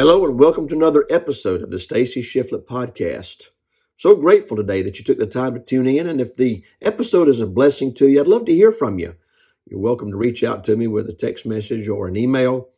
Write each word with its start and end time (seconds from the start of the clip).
Hello 0.00 0.24
and 0.24 0.38
welcome 0.38 0.66
to 0.66 0.74
another 0.74 1.04
episode 1.10 1.60
of 1.60 1.70
the 1.70 1.78
Stacy 1.78 2.22
Shiflett 2.22 2.64
podcast. 2.64 3.48
So 3.98 4.16
grateful 4.16 4.56
today 4.56 4.80
that 4.80 4.98
you 4.98 5.04
took 5.04 5.18
the 5.18 5.26
time 5.26 5.52
to 5.52 5.60
tune 5.60 5.86
in. 5.86 6.06
And 6.06 6.22
if 6.22 6.34
the 6.34 6.64
episode 6.80 7.28
is 7.28 7.38
a 7.38 7.46
blessing 7.46 7.92
to 7.96 8.08
you, 8.08 8.18
I'd 8.18 8.26
love 8.26 8.46
to 8.46 8.54
hear 8.54 8.72
from 8.72 8.98
you. 8.98 9.16
You're 9.66 9.78
welcome 9.78 10.10
to 10.10 10.16
reach 10.16 10.42
out 10.42 10.64
to 10.64 10.74
me 10.74 10.86
with 10.86 11.10
a 11.10 11.12
text 11.12 11.44
message 11.44 11.86
or 11.86 12.08
an 12.08 12.16
email. 12.16 12.70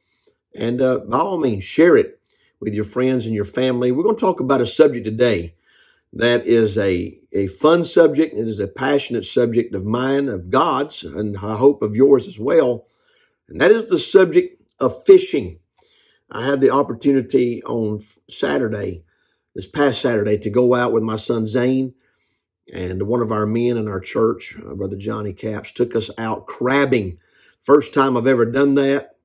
And 0.53 0.83
uh, 0.83 0.99
by 0.99 1.19
all 1.19 1.39
means, 1.39 1.63
share 1.63 1.97
it 1.97 2.19
with 2.59 2.75
your 2.75 2.85
friends 2.85 3.25
and 3.25 3.37
your 3.37 3.45
family. 3.45 3.93
We're 3.93 4.03
going 4.03 4.17
to 4.17 4.21
talk 4.21 4.41
about 4.41 4.61
a 4.61 4.67
subject 4.67 5.05
today 5.05 5.55
that 6.13 6.45
is 6.45 6.77
a, 6.77 7.17
a 7.31 7.47
fun 7.47 7.85
subject. 7.85 8.37
It 8.37 8.49
is 8.49 8.59
a 8.59 8.67
passionate 8.67 9.27
subject 9.27 9.77
of 9.77 9.85
mine, 9.85 10.29
of 10.29 10.51
God's, 10.51 11.05
and 11.05 11.37
I 11.37 11.55
hope 11.55 11.83
of 11.83 11.95
yours 11.95 12.27
as 12.27 12.41
well. 12.41 12.89
And 13.49 13.61
that 13.61 13.71
is 13.71 13.89
the 13.89 13.99
subject 14.01 14.61
of 14.81 15.05
fishing. 15.05 15.61
I 16.33 16.47
had 16.47 16.63
the 16.63 16.71
opportunity 16.71 17.63
on 17.63 18.03
Saturday, 18.29 19.05
this 19.55 19.67
past 19.67 20.01
Saturday, 20.01 20.39
to 20.39 20.51
go 20.51 20.75
out 20.75 20.93
with 20.93 21.03
my 21.03 21.17
son 21.17 21.47
Zane 21.47 21.95
and 22.73 23.03
one 23.03 23.21
of 23.21 23.31
our 23.31 23.45
men 23.45 23.77
in 23.77 23.87
our 23.87 24.01
church, 24.01 24.57
uh, 24.59 24.75
Brother 24.75 24.97
Johnny 24.97 25.35
Caps, 25.35 25.73
took 25.73 25.95
us 25.95 26.11
out 26.17 26.47
crabbing. 26.47 27.19
First 27.61 27.93
time 27.93 28.17
I've 28.17 28.27
ever 28.27 28.47
done 28.47 28.75
that. 28.77 29.17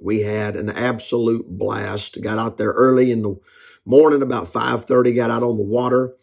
We 0.00 0.22
had 0.22 0.56
an 0.56 0.70
absolute 0.70 1.46
blast. 1.48 2.20
Got 2.20 2.38
out 2.38 2.58
there 2.58 2.72
early 2.72 3.12
in 3.12 3.22
the 3.22 3.36
morning, 3.84 4.22
about 4.22 4.52
5.30, 4.52 5.14
got 5.14 5.30
out 5.30 5.44
on 5.44 5.56
the 5.56 5.62
water. 5.62 6.14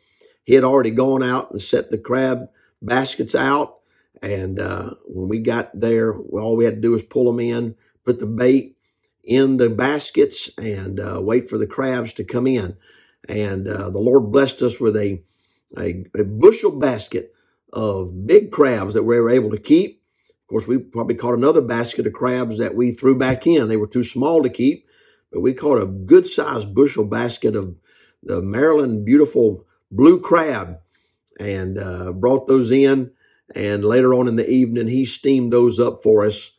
He 0.43 0.55
had 0.55 0.65
already 0.65 0.91
gone 0.91 1.23
out 1.23 1.51
and 1.51 1.61
set 1.61 1.89
the 1.89 1.97
crab 1.97 2.49
baskets 2.81 3.33
out. 3.33 3.77
And 4.21 4.59
uh, 4.59 4.95
when 5.05 5.29
we 5.29 5.39
got 5.39 5.71
there, 5.79 6.13
all 6.13 6.57
we 6.57 6.65
had 6.65 6.75
to 6.75 6.81
do 6.81 6.91
was 6.91 7.03
pull 7.03 7.25
them 7.25 7.39
in, 7.39 7.75
put 8.03 8.19
the 8.19 8.27
bait 8.27 8.77
in 9.23 9.57
the 9.57 9.69
baskets 9.69 10.49
and 10.57 10.99
uh, 10.99 11.19
wait 11.21 11.49
for 11.49 11.57
the 11.57 11.67
crabs 11.67 12.13
to 12.13 12.23
come 12.23 12.47
in. 12.47 12.75
And 13.27 13.67
uh, 13.67 13.89
the 13.89 13.99
Lord 13.99 14.31
blessed 14.31 14.61
us 14.61 14.79
with 14.79 14.95
a, 14.95 15.21
a, 15.77 16.05
a, 16.17 16.23
bushel 16.23 16.71
basket 16.71 17.33
of 17.71 18.25
big 18.25 18.51
crabs 18.51 18.95
that 18.95 19.03
we 19.03 19.19
were 19.19 19.29
able 19.29 19.51
to 19.51 19.59
keep. 19.59 20.01
Of 20.41 20.47
course, 20.47 20.67
we 20.67 20.79
probably 20.79 21.15
caught 21.15 21.35
another 21.35 21.61
basket 21.61 22.07
of 22.07 22.13
crabs 22.13 22.57
that 22.57 22.75
we 22.75 22.91
threw 22.91 23.17
back 23.17 23.45
in. 23.45 23.67
They 23.67 23.77
were 23.77 23.87
too 23.87 24.03
small 24.03 24.41
to 24.43 24.49
keep, 24.49 24.87
but 25.31 25.41
we 25.41 25.53
caught 25.53 25.81
a 25.81 25.85
good 25.85 26.27
sized 26.27 26.73
bushel 26.73 27.05
basket 27.05 27.55
of 27.55 27.75
the 28.23 28.41
Maryland 28.41 29.05
beautiful 29.05 29.65
blue 29.91 30.19
crab 30.19 30.79
and 31.39 31.77
uh, 31.77 32.11
brought 32.11 32.47
those 32.47 32.71
in. 32.71 33.11
And 33.53 33.85
later 33.85 34.13
on 34.13 34.27
in 34.27 34.35
the 34.35 34.49
evening, 34.49 34.87
he 34.87 35.05
steamed 35.05 35.53
those 35.53 35.79
up 35.79 36.01
for 36.01 36.25
us 36.25 36.51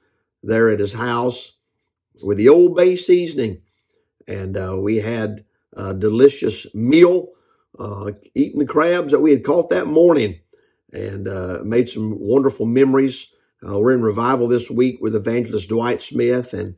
there 0.43 0.69
at 0.71 0.81
his 0.81 0.95
house 0.95 1.57
with 2.23 2.39
the 2.39 2.49
Old 2.49 2.77
Bay 2.77 2.97
seasoning. 2.97 3.63
And 4.27 4.57
uh, 4.57 4.77
we 4.79 4.97
had 4.97 5.45
a 5.73 5.95
delicious 5.95 6.67
meal, 6.75 7.29
uh, 7.79 8.13
eating 8.35 8.59
the 8.59 8.67
crabs 8.67 9.13
that 9.13 9.21
we 9.21 9.31
had 9.31 9.45
caught 9.45 9.71
that 9.71 9.87
morning 9.87 10.41
and 10.93 11.27
uh, 11.27 11.61
made 11.65 11.89
some 11.89 12.19
wonderful 12.21 12.67
memories. 12.67 13.29
Uh, 13.67 13.79
we're 13.79 13.95
in 13.95 14.03
revival 14.03 14.49
this 14.49 14.71
week 14.71 14.99
with 15.01 15.15
evangelist 15.15 15.69
Dwight 15.69 16.03
Smith 16.03 16.53
and 16.53 16.77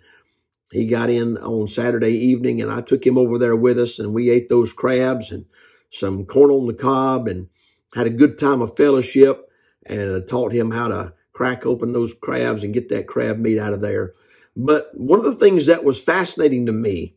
he 0.70 0.86
got 0.86 1.10
in 1.10 1.36
on 1.38 1.68
Saturday 1.68 2.12
evening 2.12 2.60
and 2.60 2.70
I 2.70 2.80
took 2.80 3.06
him 3.06 3.18
over 3.18 3.38
there 3.38 3.56
with 3.56 3.78
us 3.78 3.98
and 3.98 4.12
we 4.12 4.30
ate 4.30 4.48
those 4.48 4.72
crabs 4.72 5.30
and 5.30 5.46
some 5.90 6.26
corn 6.26 6.50
on 6.50 6.66
the 6.66 6.74
cob 6.74 7.28
and 7.28 7.48
had 7.94 8.06
a 8.06 8.10
good 8.10 8.38
time 8.38 8.60
of 8.60 8.76
fellowship 8.76 9.48
and 9.86 10.28
taught 10.28 10.52
him 10.52 10.70
how 10.72 10.88
to 10.88 11.12
crack 11.32 11.66
open 11.66 11.92
those 11.92 12.14
crabs 12.14 12.62
and 12.64 12.74
get 12.74 12.88
that 12.88 13.06
crab 13.06 13.38
meat 13.38 13.58
out 13.58 13.72
of 13.72 13.80
there. 13.80 14.14
But 14.56 14.90
one 14.94 15.18
of 15.18 15.24
the 15.24 15.34
things 15.34 15.66
that 15.66 15.84
was 15.84 16.00
fascinating 16.00 16.66
to 16.66 16.72
me 16.72 17.16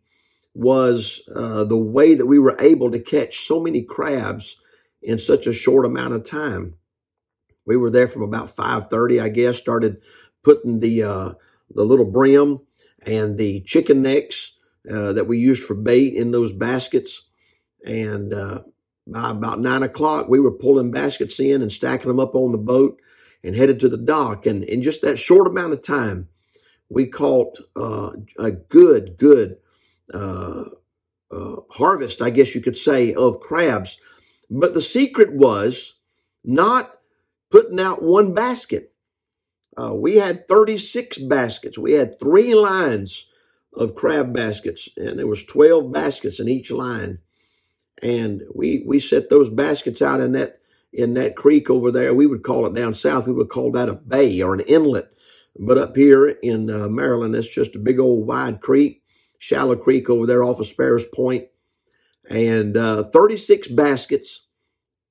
was 0.54 1.22
uh, 1.36 1.64
the 1.66 1.78
way 1.78 2.16
that 2.16 2.26
we 2.26 2.40
were 2.40 2.56
able 2.60 2.92
to 2.92 3.00
catch 3.00 3.46
so 3.46 3.62
many 3.62 3.84
crabs 3.84 4.58
in 5.04 5.20
such 5.20 5.46
a 5.46 5.54
short 5.54 5.86
amount 5.86 6.14
of 6.14 6.26
time. 6.26 6.76
We 7.66 7.78
were 7.78 7.92
there 7.92 8.08
from 8.08 8.24
about 8.24 8.56
5.30, 8.56 9.22
I 9.22 9.30
guess, 9.30 9.58
started 9.58 10.02
putting 10.44 10.80
the, 10.80 11.04
uh, 11.04 11.34
the 11.70 11.84
little 11.84 12.10
brim 12.10 12.62
and 13.06 13.38
the 13.38 13.62
chicken 13.62 14.02
necks 14.02 14.58
uh, 14.90 15.14
that 15.14 15.28
we 15.28 15.38
used 15.38 15.64
for 15.64 15.76
bait 15.76 16.14
in 16.14 16.32
those 16.32 16.52
baskets. 16.52 17.24
And 17.86 18.34
uh, 18.34 18.64
by 19.06 19.30
about 19.30 19.60
9 19.60 19.84
o'clock, 19.84 20.28
we 20.28 20.40
were 20.40 20.52
pulling 20.52 20.92
baskets 20.92 21.40
in 21.40 21.62
and 21.62 21.72
stacking 21.72 22.08
them 22.08 22.20
up 22.20 22.34
on 22.34 22.52
the 22.52 22.58
boat 22.58 23.00
and 23.44 23.56
headed 23.56 23.80
to 23.82 23.90
the 23.90 23.98
dock. 23.98 24.46
And 24.46 24.64
in 24.64 24.82
just 24.82 25.02
that 25.04 25.20
short 25.20 25.46
amount 25.46 25.74
of 25.74 25.84
time, 25.84 26.30
we 26.90 27.08
caught 27.08 27.60
uh, 27.76 28.12
a 28.40 28.52
good, 28.52 29.18
good 29.18 29.58
uh, 30.14 30.66
uh, 31.32 31.56
harvest, 31.72 32.22
I 32.22 32.30
guess 32.30 32.56
you 32.56 32.62
could 32.62 32.78
say, 32.78 33.14
of 33.14 33.40
crabs. 33.40 33.98
But 34.50 34.74
the 34.74 34.82
secret 34.82 35.34
was 35.34 35.96
not 36.44 37.00
putting 37.52 37.80
out 37.80 38.02
one 38.02 38.34
basket. 38.34 38.94
Uh, 39.76 39.94
we 39.94 40.16
had 40.16 40.48
36 40.48 41.18
baskets. 41.20 41.78
We 41.78 41.94
had 41.94 42.20
three 42.20 42.56
lines 42.56 43.28
of 43.74 43.96
crab 43.96 44.34
baskets, 44.34 44.90
and 44.98 45.20
there 45.20 45.28
was 45.28 45.44
12 45.44 45.92
baskets 45.92 46.40
in 46.40 46.48
each 46.48 46.72
line. 46.72 47.20
And 48.02 48.44
we 48.54 48.84
we 48.86 49.00
set 49.00 49.30
those 49.30 49.50
baskets 49.50 50.02
out 50.02 50.20
in 50.20 50.32
that 50.34 50.60
in 50.94 51.16
that 51.16 51.36
creek 51.36 51.70
over 51.70 51.92
there. 51.92 52.14
We 52.14 52.28
would 52.28 52.44
call 52.44 52.66
it 52.66 52.74
down 52.74 52.94
south. 52.94 53.28
We 53.28 53.34
would 53.34 53.50
call 53.50 53.72
that 53.72 53.90
a 53.90 53.94
bay 53.94 54.40
or 54.42 54.54
an 54.54 54.62
inlet 54.62 55.12
but 55.60 55.78
up 55.78 55.96
here 55.96 56.28
in 56.28 56.70
uh, 56.70 56.88
Maryland, 56.88 57.36
it's 57.36 57.54
just 57.54 57.76
a 57.76 57.80
big 57.80 58.00
old 58.00 58.28
wide 58.28 58.62
creek, 58.62 59.02
shallow 59.40 59.76
creek 59.76 60.10
over 60.10 60.26
there 60.26 60.44
off 60.44 60.60
of 60.60 60.68
Sparrows 60.68 61.06
Point, 61.14 61.46
and 62.30 62.76
uh, 62.76 63.04
36 63.04 63.68
baskets 63.70 64.48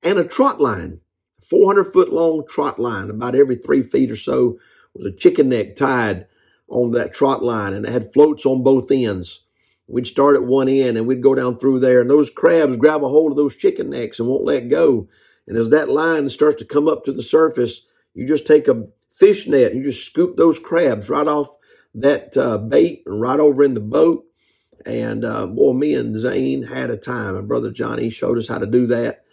and 0.03 0.19
a 0.19 0.25
trot 0.25 0.61
line, 0.61 1.01
400 1.43 1.93
foot 1.93 2.13
long 2.13 2.45
trot 2.49 2.79
line. 2.79 3.11
About 3.11 3.35
every 3.35 3.57
three 3.57 3.83
feet 3.83 4.11
or 4.11 4.17
so 4.17 4.59
was 4.95 5.07
a 5.07 5.17
chicken 5.17 5.49
neck 5.49 5.77
tied 5.77 6.27
on 6.69 6.93
that 6.93 7.15
trot 7.15 7.43
line, 7.43 7.73
and 7.73 7.87
it 7.87 7.93
had 7.93 8.13
floats 8.13 8.47
on 8.47 8.63
both 8.63 8.91
ends. 8.91 9.43
We'd 9.89 10.07
start 10.07 10.35
at 10.35 10.43
one 10.43 10.69
end 10.69 10.97
and 10.97 11.07
we'd 11.07 11.23
go 11.23 11.35
down 11.35 11.59
through 11.59 11.81
there, 11.81 12.01
and 12.01 12.11
those 12.11 12.31
crabs 12.31 12.77
grab 12.77 13.05
a 13.05 13.09
hold 13.09 13.33
of 13.33 13.37
those 13.37 13.55
chicken 13.55 13.91
necks 13.91 14.19
and 14.19 14.29
won't 14.29 14.45
let 14.45 14.69
go. 14.69 15.09
And 15.47 15.57
as 15.57 15.71
that 15.71 15.89
line 15.89 16.29
starts 16.29 16.59
to 16.59 16.65
come 16.65 16.89
up 16.89 17.05
to 17.05 17.13
the 17.13 17.23
surface, 17.23 17.83
you 18.15 18.27
just 18.27 18.47
take 18.47 18.67
a 18.67 18.89
fish 19.17 19.47
net. 19.47 19.75
You 19.75 19.83
just 19.83 20.07
scoop 20.07 20.37
those 20.37 20.59
crabs 20.59 21.09
right 21.09 21.27
off 21.27 21.49
that 21.95 22.37
uh, 22.37 22.59
bait 22.59 23.03
and 23.07 23.21
right 23.21 23.41
over 23.41 23.65
in 23.65 23.75
the 23.75 23.81
boat. 23.81 24.25
And 24.85 25.25
uh, 25.25 25.47
boy, 25.47 25.73
me 25.73 25.95
and 25.95 26.17
Zane 26.17 26.63
had 26.63 26.91
a 26.91 26.97
time. 26.97 27.37
And 27.37 27.49
brother 27.49 27.71
Johnny 27.71 28.11
showed 28.11 28.39
us 28.39 28.49
how 28.49 28.59
to 28.59 28.67
do 28.67 28.87
that. 28.89 29.25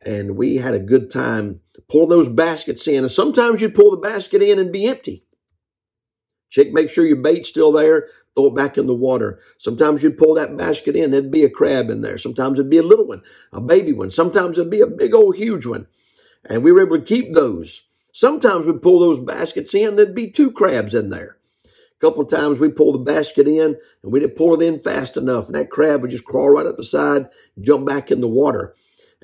And 0.00 0.36
we 0.36 0.56
had 0.56 0.74
a 0.74 0.78
good 0.78 1.10
time 1.10 1.60
pulling 1.88 2.10
those 2.10 2.28
baskets 2.28 2.86
in. 2.86 3.04
And 3.04 3.10
sometimes 3.10 3.60
you'd 3.60 3.74
pull 3.74 3.90
the 3.90 3.96
basket 3.96 4.42
in 4.42 4.58
and 4.58 4.72
be 4.72 4.86
empty. 4.86 5.24
Check, 6.50 6.70
make 6.72 6.88
sure 6.88 7.04
your 7.04 7.16
bait's 7.16 7.48
still 7.48 7.72
there. 7.72 8.08
Throw 8.36 8.46
it 8.46 8.54
back 8.54 8.78
in 8.78 8.86
the 8.86 8.94
water. 8.94 9.40
Sometimes 9.58 10.02
you'd 10.02 10.18
pull 10.18 10.34
that 10.34 10.56
basket 10.56 10.96
in. 10.96 11.10
There'd 11.10 11.30
be 11.30 11.44
a 11.44 11.50
crab 11.50 11.90
in 11.90 12.00
there. 12.00 12.18
Sometimes 12.18 12.58
it'd 12.58 12.70
be 12.70 12.78
a 12.78 12.82
little 12.82 13.06
one, 13.06 13.22
a 13.52 13.60
baby 13.60 13.92
one. 13.92 14.10
Sometimes 14.10 14.58
it'd 14.58 14.70
be 14.70 14.80
a 14.80 14.86
big 14.86 15.14
old 15.14 15.36
huge 15.36 15.66
one. 15.66 15.86
And 16.44 16.62
we 16.62 16.72
were 16.72 16.82
able 16.84 16.98
to 16.98 17.04
keep 17.04 17.32
those. 17.32 17.82
Sometimes 18.16 18.64
we'd 18.64 18.80
pull 18.80 19.00
those 19.00 19.18
baskets 19.18 19.74
in, 19.74 19.96
there'd 19.96 20.14
be 20.14 20.30
two 20.30 20.52
crabs 20.52 20.94
in 20.94 21.08
there. 21.08 21.36
A 21.64 22.00
couple 22.00 22.22
of 22.22 22.30
times 22.30 22.60
we 22.60 22.68
pull 22.68 22.92
the 22.92 22.98
basket 22.98 23.48
in 23.48 23.76
and 24.04 24.12
we 24.12 24.20
didn't 24.20 24.36
pull 24.36 24.54
it 24.54 24.64
in 24.64 24.78
fast 24.78 25.16
enough, 25.16 25.46
and 25.46 25.56
that 25.56 25.68
crab 25.68 26.00
would 26.00 26.12
just 26.12 26.24
crawl 26.24 26.50
right 26.50 26.64
up 26.64 26.76
the 26.76 26.84
side, 26.84 27.28
jump 27.60 27.84
back 27.84 28.12
in 28.12 28.20
the 28.20 28.28
water. 28.28 28.76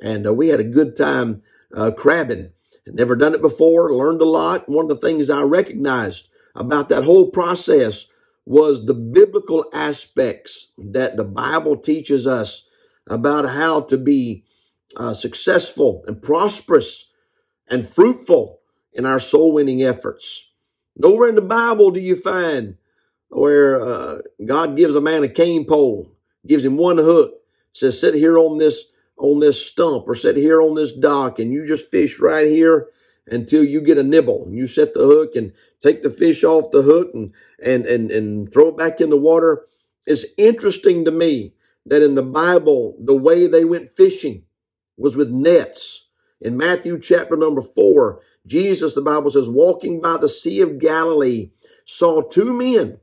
And 0.03 0.27
uh, 0.27 0.35
we 0.35 0.49
had 0.49 0.59
a 0.59 0.65
good 0.65 0.97
time 0.97 1.43
uh, 1.73 1.93
crabbing. 1.93 2.51
Never 2.85 3.15
done 3.15 3.33
it 3.33 3.41
before, 3.41 3.95
learned 3.95 4.23
a 4.23 4.25
lot. 4.25 4.69
One 4.69 4.91
of 4.91 5.01
the 5.01 5.07
things 5.07 5.31
I 5.31 5.43
recognized 5.43 6.29
about 6.57 6.89
that 6.89 7.05
whole 7.05 7.31
process 7.31 8.09
was 8.45 8.87
the 8.87 8.95
biblical 8.95 9.67
aspects 9.73 10.73
that 10.77 11.17
the 11.17 11.23
Bible 11.23 11.77
teaches 11.77 12.27
us 12.27 12.67
about 13.07 13.51
how 13.51 13.83
to 13.83 13.97
be 13.97 14.43
uh, 14.97 15.15
successful 15.15 16.03
and 16.09 16.21
prosperous 16.21 17.09
and 17.69 17.89
fruitful 17.89 18.60
in 18.93 19.07
our 19.07 19.21
soul 19.21 19.53
winning 19.53 19.83
efforts. 19.83 20.49
Nowhere 20.97 21.29
in 21.29 21.35
the 21.35 21.43
Bible 21.43 21.91
do 21.91 22.01
you 22.01 22.17
find 22.17 22.77
where 23.29 23.81
uh, 23.81 24.19
God 24.45 24.77
gives 24.77 24.95
a 24.95 25.01
man 25.01 25.23
a 25.23 25.29
cane 25.29 25.65
pole, 25.65 26.11
gives 26.47 26.65
him 26.65 26.77
one 26.77 26.99
hook, 26.99 27.35
says, 27.73 28.01
sit 28.01 28.15
here 28.15 28.39
on 28.39 28.59
this, 28.59 28.85
on 29.17 29.41
this 29.41 29.65
stump 29.65 30.09
or 30.09 30.15
sit 30.15 30.37
here 30.37 30.61
on 30.61 30.75
this 30.75 30.93
dock 30.93 31.39
and 31.39 31.53
you 31.53 31.67
just 31.67 31.91
fish 31.91 32.19
right 32.19 32.47
here 32.47 32.89
until 33.27 33.63
you 33.63 33.81
get 33.81 33.99
a 33.99 34.03
nibble 34.03 34.47
and 34.47 34.57
you 34.57 34.67
set 34.67 34.95
the 34.95 35.07
hook 35.07 35.37
and 35.37 35.53
take 35.83 36.03
the 36.03 36.11
fish 36.11 36.43
off 36.43 36.73
the 36.73 36.83
hook 36.83 37.11
and, 37.15 37.33
and, 37.65 37.87
and, 37.87 38.11
and 38.11 38.53
throw 38.53 38.69
it 38.69 38.77
back 38.77 39.01
in 39.01 39.11
the 39.11 39.17
water. 39.17 39.67
It's 40.07 40.25
interesting 40.37 41.05
to 41.05 41.11
me 41.11 41.55
that 41.87 42.03
in 42.03 42.15
the 42.15 42.23
Bible, 42.23 42.97
the 43.01 43.17
way 43.17 43.47
they 43.47 43.65
went 43.65 43.89
fishing 43.89 44.45
was 44.97 45.17
with 45.17 45.31
nets. 45.31 46.07
In 46.41 46.57
Matthew 46.57 46.99
chapter 46.99 47.37
number 47.37 47.63
four, 47.63 48.23
Jesus, 48.47 48.95
the 48.95 49.03
Bible 49.03 49.31
says, 49.31 49.49
walking 49.49 50.01
by 50.01 50.17
the 50.17 50.29
Sea 50.29 50.61
of 50.63 50.79
Galilee, 50.79 51.51
saw 51.85 52.23
two 52.23 52.53
men 52.55 52.99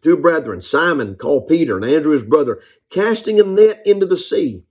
two 0.00 0.16
brethren, 0.16 0.62
Simon 0.62 1.16
called 1.16 1.48
Peter 1.48 1.76
and 1.76 1.84
Andrew 1.84 2.12
his 2.12 2.24
brother, 2.24 2.60
casting 2.90 3.38
a 3.38 3.42
net 3.42 3.82
into 3.84 4.06
the 4.06 4.16
sea, 4.16 4.62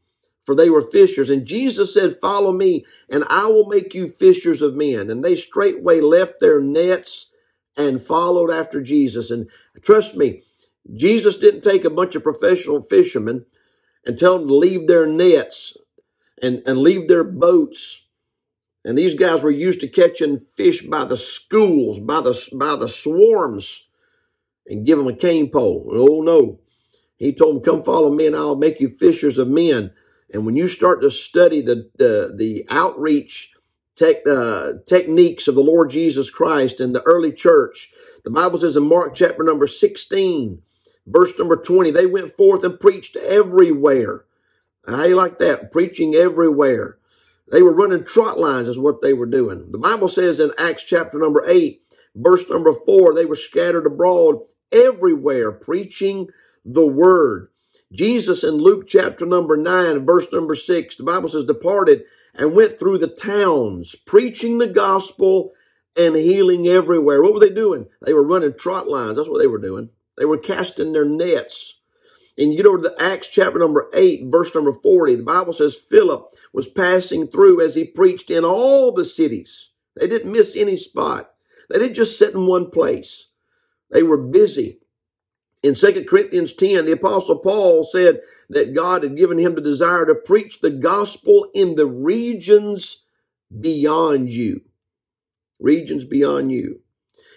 for 0.42 0.56
they 0.56 0.69
were 0.69 0.81
fishers. 0.81 1.30
And 1.30 1.46
Jesus 1.46 1.94
said, 1.94 2.18
Follow 2.19 2.51
me, 2.51 2.86
and 3.10 3.24
I 3.30 3.48
will 3.48 3.68
make 3.68 3.94
you 3.94 4.07
fishers 4.07 4.62
of 4.62 4.75
men. 4.75 5.10
And 5.10 5.24
they 5.24 5.36
straightway 5.36 6.01
left 6.01 6.40
their 6.40 6.60
nets 6.60 7.31
and 7.78 8.01
followed 8.01 8.51
after 8.51 8.81
Jesus. 8.81 9.31
And 9.31 9.50
trust 9.81 10.16
me, 10.16 10.44
Jesus 10.94 11.38
didn't 11.38 11.62
take 11.62 11.86
a 11.86 11.90
bunch 11.90 12.16
of 12.16 12.24
professional 12.24 12.81
fishermen 12.81 13.46
and 14.06 14.18
tell 14.18 14.40
them 14.40 14.48
to 14.48 14.56
leave 14.56 14.88
their 14.88 15.06
nets 15.06 15.78
and, 16.42 16.63
and 16.66 16.80
leave 16.80 17.07
their 17.07 17.24
boats. 17.24 18.06
And 18.85 18.97
these 18.97 19.15
guys 19.15 19.43
were 19.43 19.51
used 19.51 19.81
to 19.81 19.87
catching 19.87 20.37
fish 20.37 20.81
by 20.81 21.05
the 21.05 21.17
schools, 21.17 21.99
by 21.99 22.21
the, 22.21 22.49
by 22.53 22.75
the 22.75 22.87
swarms, 22.87 23.87
and 24.67 24.85
give 24.85 24.97
them 24.97 25.07
a 25.07 25.15
cane 25.15 25.49
pole. 25.49 25.89
Oh 25.91 26.21
no. 26.21 26.59
He 27.17 27.33
told 27.33 27.57
them, 27.57 27.63
come 27.63 27.83
follow 27.83 28.11
me 28.11 28.27
and 28.27 28.35
I'll 28.35 28.55
make 28.55 28.79
you 28.79 28.87
fishers 28.87 29.37
of 29.37 29.49
men. 29.49 29.91
And 30.33 30.45
when 30.45 30.55
you 30.55 30.67
start 30.67 31.01
to 31.01 31.11
study 31.11 31.61
the, 31.61 31.89
the, 31.97 32.33
the 32.35 32.65
outreach 32.69 33.53
tech, 33.97 34.25
uh, 34.25 34.73
techniques 34.87 35.47
of 35.47 35.55
the 35.55 35.61
Lord 35.61 35.89
Jesus 35.89 36.29
Christ 36.29 36.79
and 36.79 36.95
the 36.95 37.01
early 37.03 37.33
church, 37.33 37.91
the 38.23 38.29
Bible 38.29 38.59
says 38.59 38.77
in 38.77 38.87
Mark 38.87 39.15
chapter 39.15 39.43
number 39.43 39.67
16, 39.67 40.61
verse 41.07 41.37
number 41.37 41.57
20, 41.57 41.91
they 41.91 42.05
went 42.05 42.31
forth 42.37 42.63
and 42.63 42.79
preached 42.79 43.17
everywhere. 43.17 44.25
How 44.87 45.03
you 45.03 45.15
like 45.15 45.39
that? 45.39 45.71
Preaching 45.71 46.15
everywhere. 46.15 46.99
They 47.51 47.62
were 47.62 47.74
running 47.74 48.04
trot 48.04 48.40
lines 48.40 48.68
is 48.68 48.80
what 48.80 49.01
they 49.01 49.13
were 49.13 49.25
doing. 49.25 49.72
The 49.72 49.78
Bible 49.78 50.07
says 50.07 50.40
in 50.40 50.51
Acts 50.57 50.84
chapter 50.84 51.18
number 51.18 51.44
8, 51.48 51.81
verse 52.16 52.50
number 52.50 52.74
4, 52.74 53.13
they 53.13 53.25
were 53.25 53.36
scattered 53.36 53.86
abroad 53.86 54.40
everywhere 54.72 55.51
preaching 55.51 56.28
the 56.63 56.86
word. 56.86 57.50
Jesus 57.92 58.44
in 58.44 58.56
Luke 58.56 58.88
chapter 58.88 59.25
number 59.25 59.57
9, 59.57 60.06
verse 60.06 60.31
number 60.31 60.54
6, 60.54 60.96
the 60.96 61.04
Bible 61.04 61.30
says, 61.30 61.46
departed 61.46 62.04
and 62.36 62.54
went 62.54 62.78
through 62.78 63.00
the 63.00 63.07
towns, 63.07 63.96
preaching 63.96 64.60
the 64.60 64.68
gospel 64.68 65.54
and 65.96 66.16
healing 66.16 66.68
everywhere. 66.68 67.22
What 67.24 67.34
were 67.34 67.40
they 67.40 67.50
doing? 67.50 67.88
They 68.06 68.13
were 68.13 68.24
running 68.24 68.54
trot 68.54 68.88
lines. 68.88 69.18
That's 69.18 69.30
what 69.30 69.40
they 69.40 69.48
were 69.48 69.57
doing. 69.57 69.90
They 70.18 70.25
were 70.25 70.38
casting 70.38 70.94
their 70.94 71.06
nets. 71.06 71.78
And 72.39 72.53
you 72.53 72.63
know, 72.63 72.77
the 72.77 72.95
Acts 72.97 73.27
chapter 73.27 73.59
number 73.59 73.89
8, 73.94 74.27
verse 74.27 74.56
number 74.56 74.71
40, 74.71 75.18
the 75.18 75.24
Bible 75.24 75.51
says 75.51 75.75
Philip 75.75 76.33
was 76.53 76.69
passing 76.69 77.27
through 77.27 77.59
as 77.62 77.75
he 77.75 77.83
preached 77.83 78.31
in 78.31 78.45
all 78.45 78.94
the 78.94 79.03
cities. 79.03 79.71
They 79.97 80.07
didn't 80.07 80.31
miss 80.31 80.56
any 80.56 80.77
spot. 80.77 81.31
They 81.69 81.80
didn't 81.80 81.95
just 81.95 82.18
sit 82.18 82.33
in 82.33 82.47
one 82.47 82.71
place. 82.71 83.31
They 83.91 84.03
were 84.03 84.18
busy. 84.18 84.80
In 85.63 85.75
2 85.75 86.06
Corinthians 86.06 86.53
10, 86.53 86.86
the 86.86 86.94
apostle 86.94 87.39
Paul 87.39 87.83
said 87.83 88.21
that 88.50 88.74
God 88.74 89.03
had 89.03 89.18
given 89.18 89.38
him 89.38 89.56
the 89.56 89.62
desire 89.62 90.06
to 90.06 90.15
preach 90.15 90.62
the 90.62 90.69
gospel 90.69 91.50
in 91.53 91.75
the 91.75 91.88
regions 91.88 93.03
beyond 93.59 94.30
you. 94.30 94.62
Regions 95.59 96.06
beyond 96.06 96.53
you. 96.53 96.80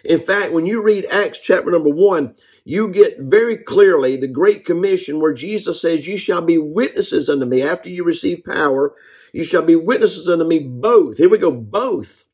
In 0.05 0.19
fact, 0.19 0.53
when 0.53 0.67
you 0.67 0.83
read 0.83 1.07
Acts 1.07 1.39
chapter 1.39 1.71
number 1.71 1.91
1, 1.91 2.35
you 2.65 2.89
get 2.91 3.17
very 3.19 3.57
clearly 3.57 4.17
the 4.17 4.29
Great 4.29 4.65
Commission 4.65 5.21
where 5.21 5.33
Jesus 5.33 5.81
says, 5.81 6.07
You 6.07 6.17
shall 6.17 6.43
be 6.43 6.59
witnesses 6.59 7.29
unto 7.29 7.45
me 7.45 7.63
after 7.63 7.89
you 7.89 8.05
receive 8.05 8.45
power. 8.45 8.95
You 9.33 9.45
shall 9.45 9.63
be 9.63 9.77
witnesses 9.77 10.29
unto 10.29 10.45
me 10.45 10.59
both. 10.61 11.19
Here 11.19 11.29
we 11.29 11.39
go, 11.39 11.51
both 11.51 12.25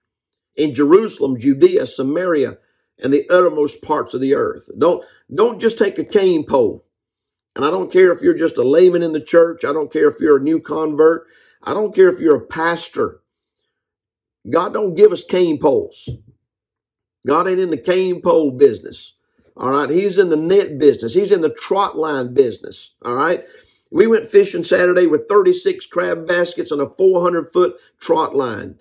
in 0.56 0.74
Jerusalem, 0.74 1.38
Judea, 1.38 1.86
Samaria, 1.86 2.58
and 2.98 3.12
the 3.12 3.28
uttermost 3.30 3.82
parts 3.82 4.12
of 4.12 4.20
the 4.20 4.34
earth. 4.34 4.68
Don't, 4.76 5.04
don't 5.32 5.60
just 5.60 5.78
take 5.78 5.98
a 5.98 6.04
cane 6.04 6.44
pole. 6.44 6.84
And 7.54 7.64
I 7.64 7.70
don't 7.70 7.92
care 7.92 8.12
if 8.12 8.22
you're 8.22 8.36
just 8.36 8.58
a 8.58 8.62
layman 8.62 9.02
in 9.02 9.12
the 9.12 9.20
church. 9.20 9.64
I 9.64 9.72
don't 9.72 9.92
care 9.92 10.08
if 10.08 10.20
you're 10.20 10.38
a 10.38 10.42
new 10.42 10.60
convert. 10.60 11.26
I 11.62 11.74
don't 11.74 11.94
care 11.94 12.08
if 12.08 12.20
you're 12.20 12.36
a 12.36 12.46
pastor. 12.46 13.20
God 14.48 14.72
don't 14.72 14.94
give 14.94 15.12
us 15.12 15.24
cane 15.24 15.58
poles. 15.58 16.08
God 17.26 17.48
ain't 17.48 17.60
in 17.60 17.70
the 17.70 17.76
cane 17.76 18.20
pole 18.22 18.50
business. 18.50 19.14
All 19.56 19.70
right. 19.70 19.90
He's 19.90 20.18
in 20.18 20.30
the 20.30 20.36
net 20.36 20.78
business. 20.78 21.14
He's 21.14 21.32
in 21.32 21.40
the 21.40 21.50
trot 21.52 21.98
line 21.98 22.32
business. 22.32 22.92
All 23.04 23.14
right. 23.14 23.44
We 23.90 24.06
went 24.06 24.28
fishing 24.28 24.64
Saturday 24.64 25.06
with 25.06 25.28
36 25.28 25.86
crab 25.86 26.26
baskets 26.26 26.70
on 26.70 26.80
a 26.80 26.88
400 26.88 27.52
foot 27.52 27.76
trot 28.00 28.36
line. 28.36 28.76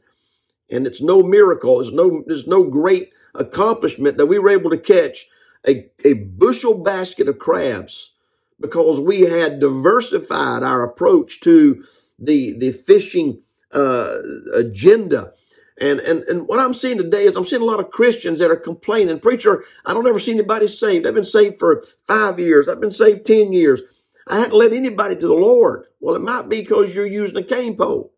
And 0.70 0.86
it's 0.86 1.02
no 1.02 1.24
miracle. 1.24 1.80
It's 1.82 1.92
no, 1.92 2.24
there's 2.28 2.48
no 2.48 2.64
great 2.66 3.12
accomplishment 3.34 4.18
that 4.18 4.26
we 4.26 4.40
were 4.40 4.50
able 4.50 4.70
to 4.70 4.78
catch 4.78 5.28
a, 5.68 5.90
a 6.04 6.14
bushel 6.14 6.84
basket 6.84 7.28
of 7.28 7.40
crabs 7.40 8.14
because 8.60 9.00
we 9.00 9.22
had 9.22 9.60
diversified 9.60 10.64
our 10.64 10.84
approach 10.84 11.40
to 11.42 11.84
the, 12.20 12.58
the 12.58 12.72
fishing 12.72 13.42
uh, 13.72 14.18
agenda 14.54 15.34
and, 15.80 16.00
and, 16.00 16.24
and 16.24 16.48
what 16.48 16.60
I'm 16.60 16.74
seeing 16.74 16.98
today 16.98 17.26
is 17.26 17.36
I'm 17.36 17.46
seeing 17.46 17.62
a 17.62 17.66
lot 17.66 17.80
of 17.80 17.92
Christians 17.92 18.40
that 18.40 18.50
are 18.50 18.56
complaining, 18.56 19.20
preacher, 19.20 19.64
I 19.86 19.94
don't 19.94 20.08
ever 20.08 20.20
see 20.20 20.32
anybody 20.32 20.68
saved. 20.68 21.06
I've 21.06 21.14
been 21.14 21.24
saved 21.24 21.60
for 21.60 21.84
five 22.06 22.40
years. 22.40 22.68
I've 22.68 22.82
been 22.82 22.92
saved 22.92 23.28
10 23.28 23.54
years. 23.54 23.84
I 24.26 24.40
hadn't 24.40 24.58
led 24.58 24.74
anybody 24.74 25.16
to 25.16 25.28
the 25.28 25.34
Lord. 25.34 25.86
Well, 26.00 26.16
it 26.16 26.22
might 26.22 26.50
be 26.50 26.62
because 26.62 26.96
you're 26.96 27.06
using 27.06 27.38
a 27.38 27.44
cane 27.44 27.78
pole. 27.78 28.14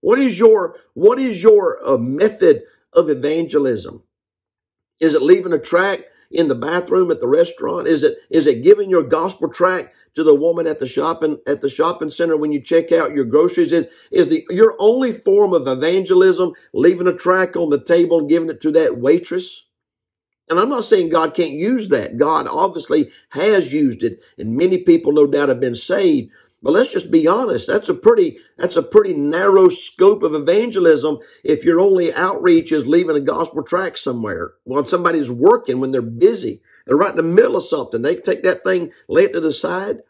What 0.00 0.18
is 0.18 0.38
your, 0.38 0.76
what 0.94 1.18
is 1.18 1.42
your 1.42 1.78
uh, 1.86 1.98
method 1.98 2.62
of 2.92 3.10
evangelism? 3.10 4.02
Is 5.00 5.14
it 5.14 5.22
leaving 5.22 5.52
a 5.52 5.58
tract 5.58 6.04
in 6.30 6.48
the 6.48 6.54
bathroom 6.54 7.10
at 7.10 7.20
the 7.20 7.26
restaurant? 7.26 7.86
Is 7.86 8.02
it, 8.02 8.18
is 8.30 8.46
it 8.46 8.64
giving 8.64 8.88
your 8.88 9.02
gospel 9.02 9.48
tract 9.48 9.94
to 10.14 10.22
the 10.22 10.34
woman 10.34 10.66
at 10.66 10.78
the 10.78 10.86
shopping 10.86 11.38
at 11.46 11.60
the 11.60 11.68
shopping 11.68 12.10
center 12.10 12.36
when 12.36 12.52
you 12.52 12.60
check 12.60 12.92
out 12.92 13.14
your 13.14 13.24
groceries 13.24 13.72
is 13.72 13.88
is 14.10 14.28
the 14.28 14.46
your 14.50 14.74
only 14.78 15.12
form 15.12 15.52
of 15.52 15.66
evangelism 15.66 16.52
leaving 16.72 17.06
a 17.06 17.12
track 17.12 17.56
on 17.56 17.70
the 17.70 17.82
table 17.82 18.20
and 18.20 18.28
giving 18.28 18.50
it 18.50 18.60
to 18.60 18.70
that 18.70 18.98
waitress. 18.98 19.66
And 20.48 20.58
i'm 20.58 20.68
not 20.68 20.84
saying 20.84 21.10
god 21.10 21.34
can't 21.34 21.52
use 21.52 21.88
that. 21.88 22.16
God 22.16 22.46
obviously 22.48 23.10
has 23.30 23.72
used 23.72 24.02
it 24.02 24.20
and 24.38 24.56
many 24.56 24.78
people 24.78 25.12
no 25.12 25.26
doubt 25.26 25.48
have 25.48 25.60
been 25.60 25.74
saved. 25.74 26.30
But 26.62 26.72
let's 26.72 26.92
just 26.92 27.10
be 27.10 27.26
honest. 27.26 27.66
That's 27.66 27.90
a 27.90 27.94
pretty 27.94 28.38
that's 28.56 28.76
a 28.76 28.82
pretty 28.82 29.12
narrow 29.12 29.68
scope 29.68 30.22
of 30.22 30.34
evangelism 30.34 31.18
if 31.42 31.64
your 31.64 31.78
only 31.78 32.14
outreach 32.14 32.72
is 32.72 32.86
leaving 32.86 33.16
a 33.16 33.20
gospel 33.20 33.62
track 33.62 33.98
somewhere 33.98 34.54
while 34.64 34.84
somebody's 34.86 35.30
working 35.30 35.80
when 35.80 35.92
they're 35.92 36.00
busy 36.00 36.62
they're 36.86 36.96
right 36.96 37.10
in 37.10 37.16
the 37.16 37.22
middle 37.22 37.56
of 37.56 37.64
something. 37.64 38.02
They 38.02 38.16
take 38.16 38.42
that 38.42 38.62
thing, 38.62 38.92
lay 39.08 39.24
it 39.24 39.32
to 39.32 39.40
the 39.40 39.52
side. 39.52 40.00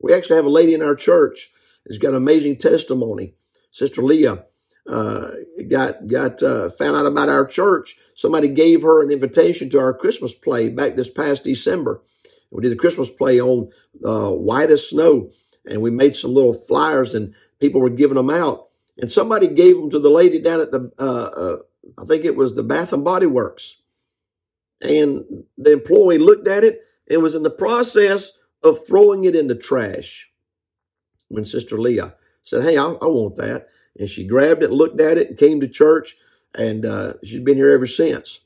We 0.00 0.12
actually 0.12 0.36
have 0.36 0.44
a 0.44 0.50
lady 0.50 0.74
in 0.74 0.82
our 0.82 0.94
church 0.94 1.50
who's 1.86 1.98
got 1.98 2.10
an 2.10 2.16
amazing 2.16 2.58
testimony. 2.58 3.34
Sister 3.70 4.02
Leah 4.02 4.44
uh, 4.88 5.30
got 5.68 6.06
got 6.08 6.42
uh, 6.42 6.70
found 6.70 6.96
out 6.96 7.06
about 7.06 7.28
our 7.28 7.46
church. 7.46 7.96
Somebody 8.14 8.48
gave 8.48 8.82
her 8.82 9.02
an 9.02 9.10
invitation 9.10 9.70
to 9.70 9.78
our 9.80 9.94
Christmas 9.94 10.34
play 10.34 10.68
back 10.68 10.96
this 10.96 11.10
past 11.10 11.44
December. 11.44 12.02
We 12.50 12.62
did 12.62 12.72
the 12.72 12.76
Christmas 12.76 13.10
play 13.10 13.40
on 13.40 13.70
uh, 14.04 14.30
white 14.30 14.70
as 14.70 14.88
snow, 14.88 15.30
and 15.64 15.80
we 15.80 15.90
made 15.90 16.16
some 16.16 16.34
little 16.34 16.52
flyers, 16.52 17.14
and 17.14 17.34
people 17.60 17.80
were 17.80 17.90
giving 17.90 18.16
them 18.16 18.30
out. 18.30 18.68
And 18.98 19.10
somebody 19.10 19.48
gave 19.48 19.76
them 19.76 19.90
to 19.90 19.98
the 19.98 20.10
lady 20.10 20.38
down 20.38 20.60
at 20.60 20.70
the, 20.70 20.92
uh, 20.98 21.02
uh, 21.02 21.58
I 21.96 22.04
think 22.04 22.24
it 22.24 22.36
was 22.36 22.54
the 22.54 22.62
Bath 22.62 22.92
and 22.92 23.02
Body 23.02 23.26
Works. 23.26 23.81
And 24.82 25.44
the 25.56 25.72
employee 25.72 26.18
looked 26.18 26.48
at 26.48 26.64
it 26.64 26.80
and 27.08 27.22
was 27.22 27.34
in 27.34 27.42
the 27.42 27.50
process 27.50 28.32
of 28.62 28.86
throwing 28.86 29.24
it 29.24 29.36
in 29.36 29.48
the 29.48 29.54
trash 29.54 30.30
when 31.28 31.44
Sister 31.44 31.78
Leah 31.78 32.14
said, 32.42 32.62
Hey, 32.62 32.76
I, 32.76 32.84
I 32.84 33.06
want 33.06 33.36
that. 33.36 33.68
And 33.98 34.08
she 34.08 34.26
grabbed 34.26 34.62
it, 34.62 34.70
looked 34.70 35.00
at 35.00 35.18
it, 35.18 35.30
and 35.30 35.38
came 35.38 35.60
to 35.60 35.68
church. 35.68 36.16
And 36.54 36.84
uh, 36.84 37.14
she's 37.24 37.40
been 37.40 37.56
here 37.56 37.70
ever 37.70 37.86
since. 37.86 38.40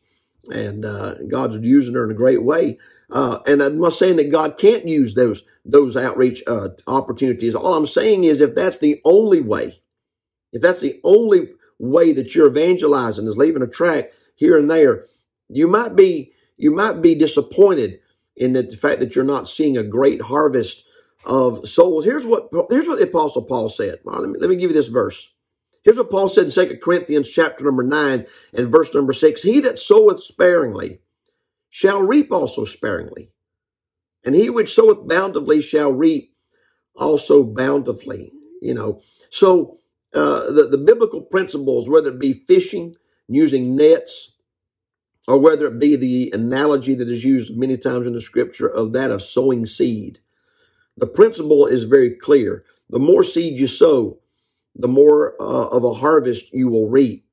And 0.51 0.85
uh, 0.85 1.15
God's 1.29 1.65
using 1.65 1.95
her 1.95 2.05
in 2.05 2.11
a 2.11 2.15
great 2.15 2.43
way. 2.43 2.79
Uh, 3.11 3.39
and 3.47 3.63
I'm 3.63 3.81
not 3.81 3.95
saying 3.95 4.17
that 4.17 4.31
God 4.31 4.59
can't 4.59 4.87
use 4.87 5.15
those 5.15 5.45
those 5.65 5.97
outreach 5.97 6.43
uh, 6.47 6.71
opportunities. 6.87 7.55
All 7.55 7.75
I'm 7.75 7.87
saying 7.87 8.25
is, 8.25 8.41
if 8.41 8.55
that's 8.55 8.79
the 8.79 9.01
only 9.05 9.41
way, 9.41 9.81
if 10.53 10.63
that's 10.63 10.81
the 10.81 11.01
only 11.05 11.51
way 11.79 12.13
that 12.13 12.35
you're 12.35 12.49
evangelizing 12.49 13.27
is 13.27 13.37
leaving 13.37 13.63
a 13.63 13.67
track 13.67 14.13
here 14.35 14.57
and 14.59 14.71
there, 14.71 15.07
you 15.49 15.69
might 15.69 15.97
be 15.97 16.33
you 16.57 16.71
might 16.71 17.03
be 17.03 17.15
disappointed 17.15 18.01
in 18.35 18.53
the 18.53 18.65
fact 18.71 19.01
that 19.01 19.15
you're 19.15 19.25
not 19.25 19.49
seeing 19.49 19.77
a 19.77 19.83
great 19.83 20.23
harvest 20.23 20.85
of 21.25 21.69
souls. 21.69 22.05
Here's 22.05 22.27
what 22.27 22.49
here's 22.71 22.89
what 22.89 22.99
the 22.99 23.09
apostle 23.09 23.43
Paul 23.43 23.69
said. 23.69 24.01
Well, 24.05 24.21
let, 24.21 24.31
me, 24.31 24.39
let 24.39 24.51
me 24.51 24.57
give 24.57 24.71
you 24.71 24.77
this 24.77 24.89
verse. 24.89 25.33
Here's 25.83 25.99
what 25.99 26.11
Paul 26.11 26.29
said 26.29 26.47
in 26.47 26.51
2 26.51 26.79
Corinthians 26.83 27.29
chapter 27.29 27.65
number 27.65 27.85
9 27.85 28.27
and 28.55 28.71
verse 28.73 28.93
number 28.93 29.13
6. 29.13 29.43
He 29.43 29.61
that 29.61 29.79
soweth 29.79 30.21
sparingly 30.21 30.99
shall 31.71 32.03
reap 32.03 32.33
also 32.33 32.65
sparingly. 32.65 33.31
And 34.25 34.35
he 34.35 34.51
which 34.51 34.75
soweth 34.75 35.07
bountifully 35.07 35.61
shall 35.61 35.93
reap 35.93 36.35
also 36.97 37.45
bountifully. 37.45 38.33
You 38.61 38.75
know, 38.75 39.01
so 39.31 39.79
uh, 40.13 40.51
the, 40.51 40.67
the 40.69 40.79
biblical 40.79 41.21
principles, 41.21 41.89
whether 41.89 42.11
it 42.11 42.19
be 42.19 42.33
fishing, 42.33 42.97
using 43.29 43.77
nets, 43.77 44.33
or 45.27 45.39
whether 45.39 45.67
it 45.67 45.79
be 45.79 45.97
the 45.97 46.31
analogy 46.33 46.95
that 46.95 47.09
is 47.09 47.25
used 47.25 47.57
many 47.57 47.77
times 47.77 48.07
in 48.07 48.13
the 48.13 48.21
scripture 48.21 48.69
of 48.69 48.93
that 48.93 49.11
of 49.11 49.23
sowing 49.23 49.67
seed. 49.67 50.21
The 50.97 51.07
principle 51.07 51.67
is 51.67 51.85
very 51.85 52.11
clear. 52.11 52.65
The 52.89 52.99
more 52.99 53.25
seed 53.25 53.59
you 53.59 53.67
sow, 53.67 54.21
the 54.75 54.89
more 54.89 55.35
uh, 55.41 55.69
of 55.69 55.85
a 55.85 55.95
harvest 55.95 56.53
you 56.53 56.69
will 56.69 56.89
reap. 56.89 57.27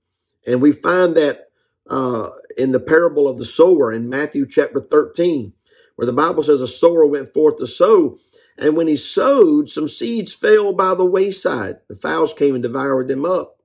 And 0.45 0.62
we 0.62 0.71
find 0.71 1.15
that 1.15 1.50
uh, 1.89 2.29
in 2.57 2.71
the 2.71 2.79
parable 2.79 3.27
of 3.27 3.38
the 3.38 3.45
sower 3.45 3.93
in 3.93 4.09
Matthew 4.09 4.45
chapter 4.47 4.81
13, 4.81 5.53
where 5.95 6.05
the 6.05 6.13
Bible 6.13 6.43
says 6.43 6.62
a 6.62 6.67
sower 6.67 7.05
went 7.05 7.29
forth 7.29 7.57
to 7.57 7.67
sow. 7.67 8.17
And 8.57 8.75
when 8.75 8.88
he 8.88 8.97
sowed, 8.97 9.69
some 9.69 9.88
seeds 9.88 10.33
fell 10.33 10.73
by 10.73 10.95
the 10.95 11.05
wayside. 11.05 11.77
The 11.88 11.95
fowls 11.95 12.33
came 12.33 12.55
and 12.55 12.63
devoured 12.63 13.07
them 13.07 13.25
up. 13.25 13.62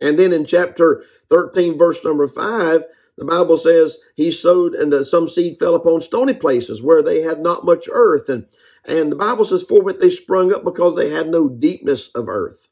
And 0.00 0.18
then 0.18 0.32
in 0.32 0.44
chapter 0.44 1.04
13, 1.30 1.78
verse 1.78 2.04
number 2.04 2.26
5, 2.26 2.84
the 3.16 3.24
Bible 3.24 3.58
says 3.58 3.98
he 4.14 4.30
sowed 4.30 4.74
and 4.74 5.06
some 5.06 5.28
seed 5.28 5.58
fell 5.58 5.74
upon 5.74 6.00
stony 6.00 6.34
places 6.34 6.82
where 6.82 7.02
they 7.02 7.20
had 7.22 7.40
not 7.40 7.64
much 7.64 7.88
earth. 7.92 8.28
And, 8.28 8.46
and 8.84 9.12
the 9.12 9.16
Bible 9.16 9.44
says, 9.44 9.62
for 9.62 9.76
forthwith 9.76 10.00
they 10.00 10.10
sprung 10.10 10.52
up 10.52 10.64
because 10.64 10.96
they 10.96 11.10
had 11.10 11.28
no 11.28 11.48
deepness 11.48 12.08
of 12.14 12.28
earth. 12.28 12.68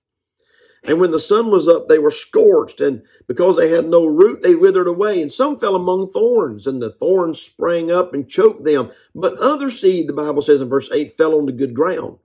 And 0.82 0.98
when 0.98 1.10
the 1.10 1.18
sun 1.18 1.50
was 1.50 1.68
up, 1.68 1.88
they 1.88 1.98
were 1.98 2.10
scorched, 2.10 2.80
and 2.80 3.02
because 3.26 3.56
they 3.56 3.68
had 3.68 3.86
no 3.86 4.06
root, 4.06 4.40
they 4.40 4.54
withered 4.54 4.86
away. 4.86 5.20
And 5.20 5.30
some 5.30 5.58
fell 5.58 5.74
among 5.74 6.10
thorns, 6.10 6.66
and 6.66 6.80
the 6.80 6.90
thorns 6.92 7.40
sprang 7.40 7.92
up 7.92 8.14
and 8.14 8.26
choked 8.28 8.64
them. 8.64 8.90
But 9.14 9.36
other 9.36 9.68
seed, 9.68 10.08
the 10.08 10.14
Bible 10.14 10.40
says 10.40 10.62
in 10.62 10.70
verse 10.70 10.90
8, 10.90 11.16
fell 11.16 11.34
on 11.34 11.44
the 11.44 11.52
good 11.52 11.74
ground 11.74 12.18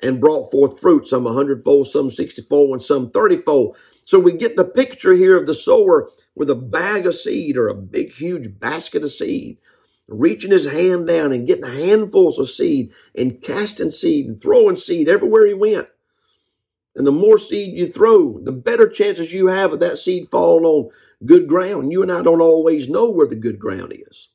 and 0.00 0.20
brought 0.20 0.50
forth 0.50 0.80
fruit, 0.80 1.06
some 1.06 1.26
a 1.26 1.32
hundredfold, 1.32 1.86
some 1.86 2.10
sixtyfold, 2.10 2.72
and 2.72 2.82
some 2.82 3.10
thirtyfold. 3.10 3.76
So 4.04 4.18
we 4.18 4.32
get 4.32 4.56
the 4.56 4.64
picture 4.64 5.14
here 5.14 5.36
of 5.36 5.46
the 5.46 5.54
sower 5.54 6.10
with 6.34 6.50
a 6.50 6.54
bag 6.54 7.06
of 7.06 7.14
seed 7.14 7.56
or 7.56 7.68
a 7.68 7.74
big, 7.74 8.12
huge 8.12 8.58
basket 8.58 9.02
of 9.04 9.12
seed, 9.12 9.58
reaching 10.08 10.50
his 10.50 10.66
hand 10.66 11.06
down 11.06 11.32
and 11.32 11.46
getting 11.46 11.64
handfuls 11.64 12.38
of 12.38 12.50
seed 12.50 12.92
and 13.14 13.42
casting 13.42 13.90
seed 13.90 14.26
and 14.26 14.40
throwing 14.40 14.76
seed 14.76 15.08
everywhere 15.08 15.46
he 15.46 15.54
went. 15.54 15.88
And 16.94 17.06
the 17.06 17.12
more 17.12 17.38
seed 17.38 17.76
you 17.76 17.86
throw, 17.86 18.38
the 18.38 18.52
better 18.52 18.88
chances 18.88 19.32
you 19.32 19.46
have 19.46 19.72
of 19.72 19.80
that 19.80 19.98
seed 19.98 20.28
falling 20.30 20.64
on 20.64 20.90
good 21.24 21.48
ground. 21.48 21.90
You 21.90 22.02
and 22.02 22.12
I 22.12 22.22
don't 22.22 22.42
always 22.42 22.88
know 22.88 23.10
where 23.10 23.26
the 23.26 23.36
good 23.36 23.58
ground 23.58 23.94
is. 24.08 24.28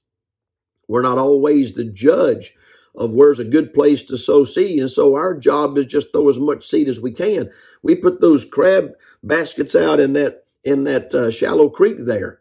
We're 0.88 1.02
not 1.02 1.18
always 1.18 1.74
the 1.74 1.84
judge 1.84 2.56
of 2.96 3.14
where's 3.14 3.40
a 3.40 3.46
good 3.46 3.74
place 3.74 4.04
to 4.04 4.18
sow 4.18 4.44
seed. 4.44 4.80
And 4.80 4.90
so 4.90 5.16
our 5.16 5.38
job 5.38 5.78
is 5.78 5.86
just 5.86 6.12
throw 6.12 6.30
as 6.30 6.40
much 6.40 6.68
seed 6.68 6.90
as 6.90 7.00
we 7.00 7.12
can. 7.12 7.52
We 7.84 7.96
put 7.96 8.22
those 8.22 8.44
crab 8.44 8.94
baskets 9.22 9.76
out 9.76 10.00
in 10.00 10.14
that, 10.14 10.46
in 10.68 10.84
that 10.84 11.16
uh, 11.16 11.32
shallow 11.32 11.70
creek 11.70 11.98
there. 12.00 12.40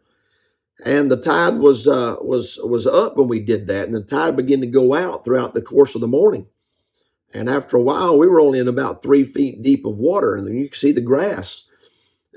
And 0.83 1.09
the 1.09 1.17
tide 1.17 1.57
was, 1.59 1.87
uh, 1.87 2.17
was, 2.21 2.59
was 2.63 2.85
up 2.85 3.17
when 3.17 3.27
we 3.27 3.39
did 3.39 3.67
that. 3.67 3.85
And 3.85 3.95
the 3.95 4.03
tide 4.03 4.35
began 4.35 4.61
to 4.61 4.67
go 4.67 4.93
out 4.93 5.23
throughout 5.23 5.53
the 5.53 5.61
course 5.61 5.95
of 5.95 6.01
the 6.01 6.07
morning. 6.07 6.47
And 7.33 7.49
after 7.49 7.77
a 7.77 7.81
while, 7.81 8.17
we 8.17 8.27
were 8.27 8.41
only 8.41 8.59
in 8.59 8.67
about 8.67 9.01
three 9.01 9.23
feet 9.23 9.61
deep 9.61 9.85
of 9.85 9.97
water, 9.97 10.35
and 10.35 10.47
you 10.57 10.69
could 10.69 10.79
see 10.79 10.91
the 10.91 11.01
grass. 11.01 11.65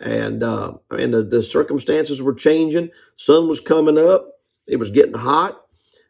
And 0.01 0.43
uh, 0.43 0.75
and 0.91 1.13
the, 1.13 1.23
the 1.23 1.43
circumstances 1.43 2.23
were 2.23 2.35
changing. 2.35 2.91
Sun 3.17 3.49
was 3.49 3.61
coming 3.61 3.99
up. 3.99 4.41
It 4.67 4.77
was 4.77 4.91
getting 4.91 5.15
hot. 5.15 5.61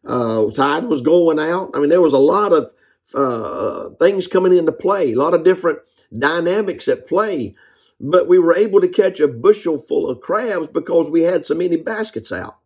Uh, 0.05 0.51
tide 0.53 0.85
was 0.85 1.03
going 1.03 1.39
out. 1.39 1.73
I 1.75 1.81
mean, 1.81 1.91
there 1.91 2.01
was 2.01 2.13
a 2.13 2.19
lot 2.19 2.53
of 2.53 2.73
uh, 3.13 3.91
things 3.99 4.29
coming 4.29 4.57
into 4.57 4.73
play, 4.73 5.13
a 5.13 5.19
lot 5.19 5.35
of 5.35 5.45
different 5.45 5.81
dynamics 6.17 6.89
at 6.89 7.07
play. 7.07 7.55
But 8.01 8.27
we 8.27 8.39
were 8.39 8.55
able 8.55 8.81
to 8.81 8.89
catch 8.89 9.21
a 9.21 9.29
bushel 9.29 9.79
full 9.79 10.09
of 10.09 10.21
crabs 10.21 10.69
because 10.69 11.11
we 11.11 11.23
had 11.23 11.45
so 11.45 11.55
many 11.55 11.77
baskets 11.77 12.33
out. 12.33 12.59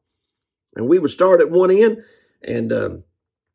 And 0.77 0.89
we 0.89 0.99
would 0.99 1.11
start 1.11 1.41
at 1.41 1.51
one 1.51 1.71
end 1.71 2.05
and 2.43 2.73
um, 2.73 3.05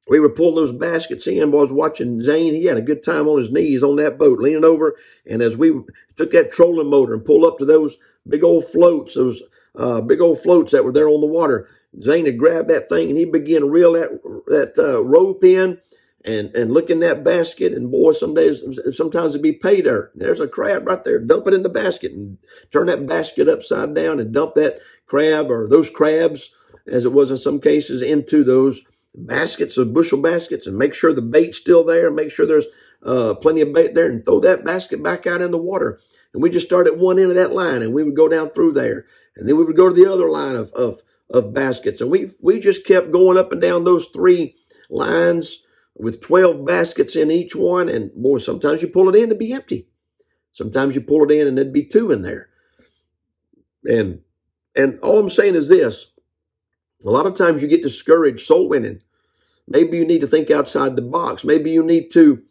we 0.10 0.20
were 0.20 0.30
pulling 0.30 0.56
those 0.56 0.72
baskets 0.72 1.28
in. 1.28 1.42
I 1.42 1.46
was 1.46 1.72
watching 1.72 2.22
Zane. 2.22 2.54
He 2.54 2.66
had 2.66 2.78
a 2.78 2.82
good 2.82 3.04
time 3.04 3.28
on 3.28 3.40
his 3.40 3.52
knees 3.52 3.84
on 3.84 3.96
that 3.98 4.18
boat, 4.18 4.40
leaning 4.40 4.66
over. 4.66 4.96
And 5.26 5.42
as 5.42 5.56
we 5.56 5.74
took 6.16 6.32
that 6.32 6.52
trolling 6.52 6.90
motor 6.90 7.14
and 7.14 7.24
pulled 7.24 7.46
up 7.46 7.60
to 7.60 7.66
those 7.66 7.98
big 8.28 8.44
old 8.44 8.66
floats, 8.66 9.14
those 9.14 9.42
uh, 9.78 10.02
big 10.02 10.20
old 10.20 10.40
floats 10.40 10.72
that 10.72 10.84
were 10.84 10.92
there 10.92 11.08
on 11.08 11.22
the 11.22 11.28
water, 11.28 11.70
Zane 12.02 12.26
had 12.26 12.38
grabbed 12.38 12.70
that 12.70 12.90
thing 12.90 13.10
and 13.10 13.18
he 13.18 13.26
began 13.26 13.62
to 13.62 13.70
reel 13.70 13.94
that 13.94 14.10
that 14.48 14.74
uh, 14.78 15.04
rope 15.04 15.44
in 15.44 15.80
and 16.26 16.54
and 16.56 16.72
look 16.72 16.90
in 16.90 17.00
that 17.00 17.24
basket. 17.24 17.74
And 17.74 17.92
boy, 17.92 18.14
some 18.14 18.34
days, 18.34 18.64
sometimes 18.92 19.30
it'd 19.30 19.42
be 19.42 19.54
pay 19.54 19.82
dirt. 19.82 20.12
There's 20.16 20.42
a 20.42 20.48
crab 20.48 20.88
right 20.88 21.04
there. 21.04 21.20
Dump 21.20 21.48
it 21.48 21.54
in 21.54 21.64
the 21.64 21.70
basket 21.70 22.12
and 22.12 22.38
turn 22.72 22.88
that 22.88 23.08
basket 23.08 23.48
upside 23.48 23.94
down 23.94 24.20
and 24.20 24.34
dump 24.34 24.56
that 24.56 24.80
crab 25.06 25.50
or 25.50 25.68
those 25.68 25.90
crabs, 25.90 26.54
as 26.88 27.06
it 27.06 27.14
was 27.14 27.32
in 27.32 27.38
some 27.38 27.60
cases, 27.60 28.02
into 28.02 28.44
those 28.44 28.82
baskets 29.16 29.78
of 29.78 29.94
bushel 29.94 30.22
baskets 30.22 30.68
and 30.68 30.78
make 30.78 30.94
sure 30.94 31.14
the 31.14 31.22
bait's 31.22 31.58
still 31.58 31.84
there, 31.84 32.12
make 32.12 32.32
sure 32.32 32.46
there's 32.46 32.68
uh, 33.04 33.34
plenty 33.36 33.62
of 33.62 33.74
bait 33.74 33.96
there 33.96 34.10
and 34.10 34.24
throw 34.24 34.40
that 34.40 34.64
basket 34.64 35.02
back 35.02 35.26
out 35.26 35.42
in 35.42 35.52
the 35.52 35.58
water. 35.58 36.00
And 36.34 36.44
we 36.44 36.50
just 36.50 36.68
start 36.68 36.88
at 36.88 36.98
one 36.98 37.18
end 37.18 37.30
of 37.30 37.36
that 37.36 37.54
line 37.54 37.82
and 37.82 37.94
we 37.94 38.04
would 38.04 38.16
go 38.16 38.28
down 38.28 38.52
through 38.52 38.74
there. 38.74 39.06
And 39.36 39.48
then 39.48 39.58
we 39.58 39.64
would 39.64 39.78
go 39.78 39.90
to 39.90 39.96
the 39.96 40.12
other 40.12 40.30
line 40.30 40.56
of, 40.56 40.72
of, 40.74 41.02
of 41.30 41.54
baskets. 41.54 42.02
And 42.02 42.12
we, 42.12 42.30
we 42.42 42.60
just 42.60 42.86
kept 42.86 43.12
going 43.12 43.38
up 43.38 43.52
and 43.52 43.62
down 43.62 43.84
those 43.84 44.08
three 44.08 44.56
lines 44.90 45.64
with 46.00 46.22
12 46.22 46.66
baskets 46.66 47.16
in 47.16 47.30
each 47.30 47.56
one. 47.56 47.90
And 47.90 48.12
boy, 48.16 48.40
sometimes 48.40 48.82
you 48.82 48.88
pull 48.88 49.10
it 49.10 49.16
in 49.16 49.30
to 49.30 49.36
be 49.36 49.54
empty. 49.54 49.88
Sometimes 50.54 50.96
you 50.96 51.02
pull 51.02 51.30
it 51.30 51.34
in 51.34 51.48
and 51.48 51.58
there'd 51.58 51.74
be 51.74 51.86
two 51.86 52.12
in 52.12 52.22
there. 52.22 52.50
And, 53.86 54.22
and 54.76 55.00
all 55.02 55.20
I'm 55.20 55.30
saying 55.30 55.56
is 55.56 55.68
this, 55.68 56.12
a 57.06 57.10
lot 57.10 57.26
of 57.26 57.36
times 57.36 57.62
you 57.62 57.68
get 57.68 57.84
discouraged 57.84 58.46
soul 58.46 58.68
winning. 58.68 59.02
Maybe 59.68 59.98
you 59.98 60.06
need 60.06 60.22
to 60.22 60.28
think 60.28 60.50
outside 60.50 60.96
the 60.96 61.02
box. 61.02 61.44
Maybe 61.44 61.72
you 61.72 61.84
need 61.84 62.12
to 62.14 62.42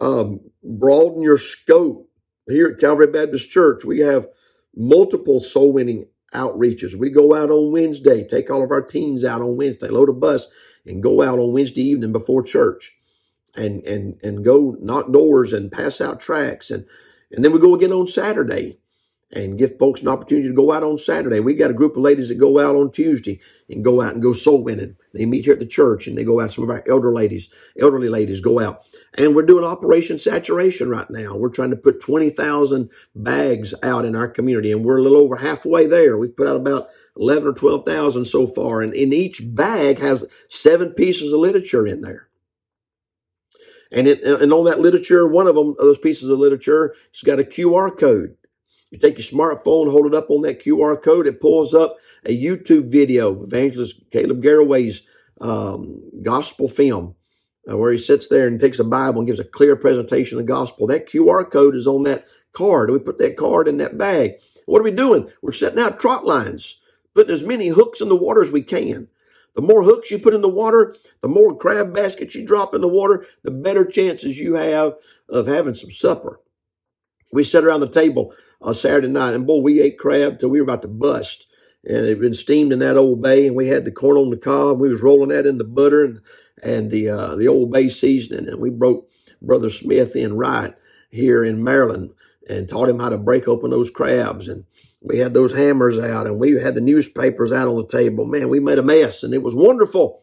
um, 0.00 0.40
broaden 0.62 1.22
your 1.22 1.38
scope. 1.38 2.10
Here 2.48 2.68
at 2.68 2.78
Calvary 2.78 3.08
Baptist 3.08 3.50
Church, 3.50 3.84
we 3.84 4.00
have 4.00 4.28
multiple 4.76 5.40
soul 5.40 5.72
winning 5.72 6.06
outreaches. 6.32 6.94
We 6.94 7.10
go 7.10 7.34
out 7.34 7.50
on 7.50 7.72
Wednesday, 7.72 8.26
take 8.28 8.50
all 8.50 8.62
of 8.62 8.70
our 8.70 8.82
teens 8.82 9.24
out 9.24 9.40
on 9.40 9.56
Wednesday, 9.56 9.88
load 9.88 10.08
a 10.08 10.12
bus, 10.12 10.46
and 10.84 11.02
go 11.02 11.22
out 11.22 11.38
on 11.38 11.52
Wednesday 11.52 11.82
evening 11.82 12.12
before 12.12 12.42
church, 12.42 12.95
and 13.56 13.82
and 13.84 14.18
and 14.22 14.44
go 14.44 14.76
knock 14.80 15.10
doors 15.12 15.52
and 15.52 15.72
pass 15.72 16.00
out 16.00 16.20
tracts, 16.20 16.70
and 16.70 16.86
and 17.30 17.44
then 17.44 17.52
we 17.52 17.58
go 17.58 17.74
again 17.74 17.92
on 17.92 18.06
Saturday 18.06 18.78
and 19.32 19.58
give 19.58 19.78
folks 19.78 20.02
an 20.02 20.08
opportunity 20.08 20.48
to 20.48 20.54
go 20.54 20.72
out 20.72 20.84
on 20.84 20.98
Saturday. 20.98 21.40
We 21.40 21.54
got 21.54 21.70
a 21.70 21.74
group 21.74 21.96
of 21.96 22.02
ladies 22.02 22.28
that 22.28 22.36
go 22.36 22.60
out 22.60 22.76
on 22.76 22.92
Tuesday 22.92 23.40
and 23.68 23.84
go 23.84 24.00
out 24.00 24.14
and 24.14 24.22
go 24.22 24.32
soul 24.32 24.62
winning. 24.62 24.96
They 25.12 25.26
meet 25.26 25.44
here 25.44 25.54
at 25.54 25.58
the 25.58 25.66
church 25.66 26.06
and 26.06 26.16
they 26.16 26.22
go 26.22 26.40
out. 26.40 26.52
Some 26.52 26.62
of 26.62 26.70
our 26.70 26.84
elder 26.88 27.12
ladies, 27.12 27.48
elderly 27.78 28.08
ladies 28.08 28.40
go 28.40 28.60
out. 28.60 28.82
And 29.14 29.34
we're 29.34 29.46
doing 29.46 29.64
Operation 29.64 30.18
Saturation 30.18 30.88
right 30.88 31.10
now. 31.10 31.36
We're 31.36 31.50
trying 31.50 31.70
to 31.70 31.76
put 31.76 32.00
20,000 32.00 32.88
bags 33.16 33.74
out 33.82 34.04
in 34.04 34.14
our 34.14 34.28
community 34.28 34.70
and 34.70 34.84
we're 34.84 34.98
a 34.98 35.02
little 35.02 35.18
over 35.18 35.36
halfway 35.36 35.86
there. 35.86 36.16
We've 36.16 36.36
put 36.36 36.46
out 36.46 36.56
about 36.56 36.88
11 37.16 37.48
or 37.48 37.52
12,000 37.52 38.26
so 38.26 38.46
far. 38.46 38.82
And 38.82 38.94
in 38.94 39.12
each 39.12 39.42
bag 39.42 39.98
has 39.98 40.24
seven 40.48 40.90
pieces 40.90 41.32
of 41.32 41.40
literature 41.40 41.86
in 41.86 42.02
there. 42.02 42.28
And 43.92 44.08
it, 44.08 44.22
and 44.22 44.52
on 44.52 44.64
that 44.64 44.80
literature, 44.80 45.26
one 45.26 45.46
of 45.46 45.54
them, 45.54 45.74
those 45.78 45.98
pieces 45.98 46.28
of 46.28 46.38
literature, 46.38 46.94
it's 47.10 47.22
got 47.22 47.40
a 47.40 47.44
QR 47.44 47.96
code. 47.96 48.36
You 48.90 48.98
take 48.98 49.18
your 49.18 49.26
smartphone, 49.26 49.90
hold 49.90 50.06
it 50.06 50.14
up 50.14 50.30
on 50.30 50.42
that 50.42 50.62
QR 50.62 51.00
code, 51.00 51.26
it 51.26 51.40
pulls 51.40 51.74
up 51.74 51.96
a 52.24 52.36
YouTube 52.36 52.90
video 52.90 53.32
of 53.32 53.42
Evangelist 53.42 54.00
Caleb 54.10 54.42
Garraway's 54.42 55.02
um, 55.40 56.02
gospel 56.22 56.68
film, 56.68 57.14
uh, 57.70 57.76
where 57.76 57.92
he 57.92 57.98
sits 57.98 58.28
there 58.28 58.46
and 58.46 58.60
takes 58.60 58.78
a 58.78 58.84
Bible 58.84 59.20
and 59.20 59.26
gives 59.26 59.40
a 59.40 59.44
clear 59.44 59.76
presentation 59.76 60.38
of 60.38 60.46
the 60.46 60.52
gospel. 60.52 60.86
That 60.86 61.08
QR 61.08 61.50
code 61.50 61.76
is 61.76 61.86
on 61.86 62.04
that 62.04 62.26
card. 62.52 62.90
We 62.90 62.98
put 62.98 63.18
that 63.18 63.36
card 63.36 63.68
in 63.68 63.76
that 63.78 63.98
bag. 63.98 64.34
What 64.66 64.80
are 64.80 64.84
we 64.84 64.90
doing? 64.90 65.30
We're 65.42 65.52
setting 65.52 65.78
out 65.78 66.00
trot 66.00 66.24
lines, 66.24 66.80
putting 67.14 67.32
as 67.34 67.42
many 67.42 67.68
hooks 67.68 68.00
in 68.00 68.08
the 68.08 68.16
water 68.16 68.42
as 68.42 68.50
we 68.50 68.62
can. 68.62 69.08
The 69.56 69.62
more 69.62 69.82
hooks 69.82 70.10
you 70.10 70.18
put 70.18 70.34
in 70.34 70.42
the 70.42 70.48
water, 70.48 70.94
the 71.22 71.28
more 71.28 71.56
crab 71.56 71.92
baskets 71.92 72.34
you 72.34 72.46
drop 72.46 72.74
in 72.74 72.82
the 72.82 72.88
water, 72.88 73.26
the 73.42 73.50
better 73.50 73.84
chances 73.84 74.38
you 74.38 74.54
have 74.54 74.94
of 75.28 75.48
having 75.48 75.74
some 75.74 75.90
supper. 75.90 76.40
We 77.32 77.42
sat 77.42 77.64
around 77.64 77.80
the 77.80 77.88
table 77.88 78.32
uh, 78.62 78.72
Saturday 78.72 79.08
night. 79.08 79.34
And 79.34 79.46
boy, 79.46 79.60
we 79.60 79.80
ate 79.80 79.98
crab 79.98 80.38
till 80.38 80.50
we 80.50 80.60
were 80.60 80.64
about 80.64 80.82
to 80.82 80.88
bust. 80.88 81.46
And 81.84 82.04
it 82.04 82.08
had 82.08 82.20
been 82.20 82.34
steamed 82.34 82.72
in 82.72 82.80
that 82.80 82.96
old 82.96 83.22
bay, 83.22 83.46
and 83.46 83.56
we 83.56 83.68
had 83.68 83.84
the 83.84 83.92
corn 83.92 84.16
on 84.16 84.30
the 84.30 84.36
cob. 84.36 84.78
We 84.78 84.88
was 84.88 85.02
rolling 85.02 85.30
that 85.30 85.46
in 85.46 85.58
the 85.58 85.64
butter 85.64 86.04
and 86.04 86.20
and 86.62 86.90
the 86.90 87.08
uh, 87.08 87.36
the 87.36 87.48
old 87.48 87.70
bay 87.70 87.88
seasoning, 87.88 88.48
and 88.48 88.60
we 88.60 88.70
broke 88.70 89.08
Brother 89.42 89.70
Smith 89.70 90.16
in 90.16 90.36
right 90.36 90.74
here 91.10 91.44
in 91.44 91.62
Maryland 91.62 92.10
and 92.48 92.68
taught 92.68 92.88
him 92.88 92.98
how 92.98 93.10
to 93.10 93.18
break 93.18 93.46
open 93.46 93.70
those 93.70 93.90
crabs. 93.90 94.48
And 94.48 94.64
we 95.06 95.18
had 95.18 95.34
those 95.34 95.54
hammers 95.54 96.00
out, 96.00 96.26
and 96.26 96.38
we 96.38 96.60
had 96.60 96.74
the 96.74 96.80
newspapers 96.80 97.52
out 97.52 97.68
on 97.68 97.76
the 97.76 97.86
table. 97.86 98.24
Man, 98.24 98.48
we 98.48 98.58
made 98.58 98.78
a 98.78 98.82
mess, 98.82 99.22
and 99.22 99.32
it 99.32 99.42
was 99.42 99.54
wonderful. 99.54 100.22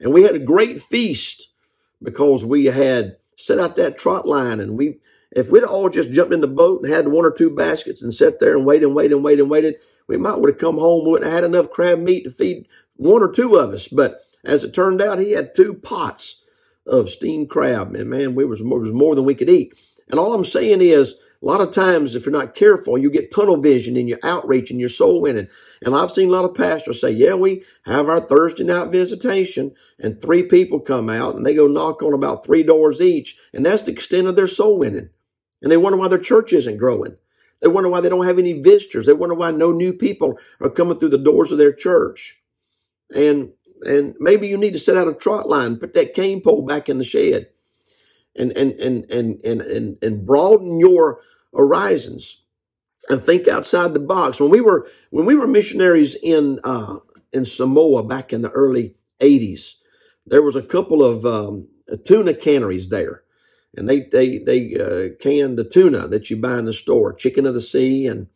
And 0.00 0.12
we 0.12 0.22
had 0.22 0.34
a 0.34 0.38
great 0.38 0.82
feast 0.82 1.48
because 2.02 2.44
we 2.44 2.66
had 2.66 3.16
set 3.36 3.58
out 3.58 3.76
that 3.76 3.96
trot 3.96 4.28
line, 4.28 4.60
and 4.60 4.76
we 4.76 5.00
if 5.30 5.50
we'd 5.50 5.64
all 5.64 5.88
just 5.88 6.10
jumped 6.10 6.34
in 6.34 6.40
the 6.40 6.46
boat 6.46 6.82
and 6.82 6.92
had 6.92 7.08
one 7.08 7.24
or 7.24 7.30
two 7.30 7.50
baskets 7.50 8.02
and 8.02 8.14
sat 8.14 8.38
there 8.38 8.56
and 8.56 8.66
waited 8.66 8.86
and 8.86 8.94
waited 8.94 9.12
and 9.12 9.24
waited 9.24 9.40
and 9.42 9.50
waited, 9.50 9.76
we 10.06 10.16
might 10.16 10.38
would 10.38 10.50
have 10.50 10.58
come 10.58 10.78
home, 10.78 11.06
wouldn't 11.06 11.30
have 11.30 11.42
had 11.42 11.44
enough 11.44 11.70
crab 11.70 11.98
meat 11.98 12.24
to 12.24 12.30
feed 12.30 12.66
one 12.96 13.22
or 13.22 13.32
two 13.32 13.56
of 13.56 13.70
us. 13.70 13.88
But 13.88 14.22
as 14.44 14.62
it 14.62 14.74
turned 14.74 15.00
out, 15.00 15.18
he 15.18 15.32
had 15.32 15.54
two 15.54 15.74
pots 15.74 16.42
of 16.86 17.10
steamed 17.10 17.50
crab. 17.50 17.94
And 17.94 18.10
man, 18.10 18.34
we 18.34 18.44
was, 18.44 18.62
was 18.62 18.92
more 18.92 19.14
than 19.14 19.24
we 19.24 19.34
could 19.34 19.50
eat. 19.50 19.74
And 20.10 20.18
all 20.20 20.34
I'm 20.34 20.44
saying 20.44 20.80
is, 20.80 21.14
a 21.40 21.46
lot 21.46 21.60
of 21.60 21.72
times, 21.72 22.14
if 22.14 22.26
you're 22.26 22.32
not 22.32 22.56
careful, 22.56 22.98
you 22.98 23.10
get 23.10 23.32
tunnel 23.32 23.56
vision 23.60 23.96
in 23.96 24.08
your 24.08 24.18
outreach 24.24 24.72
and 24.72 24.80
your 24.80 24.88
soul 24.88 25.20
winning. 25.20 25.48
And 25.80 25.94
I've 25.94 26.10
seen 26.10 26.28
a 26.28 26.32
lot 26.32 26.44
of 26.44 26.56
pastors 26.56 27.00
say, 27.00 27.12
yeah, 27.12 27.34
we 27.34 27.64
have 27.84 28.08
our 28.08 28.20
Thursday 28.20 28.64
night 28.64 28.88
visitation 28.88 29.74
and 30.00 30.20
three 30.20 30.42
people 30.42 30.80
come 30.80 31.08
out 31.08 31.36
and 31.36 31.46
they 31.46 31.54
go 31.54 31.68
knock 31.68 32.02
on 32.02 32.12
about 32.12 32.44
three 32.44 32.64
doors 32.64 33.00
each. 33.00 33.38
And 33.52 33.64
that's 33.64 33.84
the 33.84 33.92
extent 33.92 34.26
of 34.26 34.34
their 34.34 34.48
soul 34.48 34.78
winning. 34.78 35.10
And 35.62 35.70
they 35.70 35.76
wonder 35.76 35.98
why 35.98 36.08
their 36.08 36.18
church 36.18 36.52
isn't 36.52 36.76
growing. 36.76 37.16
They 37.60 37.68
wonder 37.68 37.88
why 37.88 38.00
they 38.00 38.08
don't 38.08 38.26
have 38.26 38.38
any 38.38 38.60
visitors. 38.60 39.06
They 39.06 39.12
wonder 39.12 39.34
why 39.34 39.52
no 39.52 39.70
new 39.70 39.92
people 39.92 40.38
are 40.60 40.70
coming 40.70 40.98
through 40.98 41.10
the 41.10 41.18
doors 41.18 41.52
of 41.52 41.58
their 41.58 41.72
church. 41.72 42.40
And, 43.14 43.52
and 43.82 44.16
maybe 44.18 44.48
you 44.48 44.56
need 44.56 44.72
to 44.72 44.78
set 44.78 44.96
out 44.96 45.08
a 45.08 45.14
trot 45.14 45.48
line, 45.48 45.76
put 45.76 45.94
that 45.94 46.14
cane 46.14 46.40
pole 46.40 46.62
back 46.62 46.88
in 46.88 46.98
the 46.98 47.04
shed 47.04 47.48
and, 48.36 48.52
and, 48.52 48.72
and, 48.72 49.10
and, 49.10 49.44
and, 49.44 49.60
and, 49.60 49.98
and 50.02 50.26
broaden 50.26 50.80
your 50.80 51.20
horizons 51.54 52.42
and 53.08 53.22
think 53.22 53.48
outside 53.48 53.94
the 53.94 54.00
box. 54.00 54.40
When 54.40 54.50
we 54.50 54.60
were, 54.60 54.88
when 55.10 55.26
we 55.26 55.34
were 55.34 55.46
missionaries 55.46 56.14
in, 56.22 56.60
uh, 56.64 56.96
in 57.32 57.44
Samoa 57.44 58.02
back 58.02 58.32
in 58.32 58.42
the 58.42 58.50
early 58.50 58.96
eighties, 59.20 59.76
there 60.26 60.42
was 60.42 60.56
a 60.56 60.62
couple 60.62 61.04
of, 61.04 61.24
um, 61.24 61.68
tuna 62.04 62.34
canneries 62.34 62.90
there 62.90 63.22
and 63.76 63.88
they, 63.88 64.00
they, 64.00 64.38
they, 64.38 64.74
uh, 64.74 65.14
can 65.20 65.56
the 65.56 65.64
tuna 65.64 66.08
that 66.08 66.30
you 66.30 66.36
buy 66.36 66.58
in 66.58 66.66
the 66.66 66.72
store, 66.72 67.12
chicken 67.12 67.46
of 67.46 67.54
the 67.54 67.60
sea 67.60 68.06
and 68.06 68.26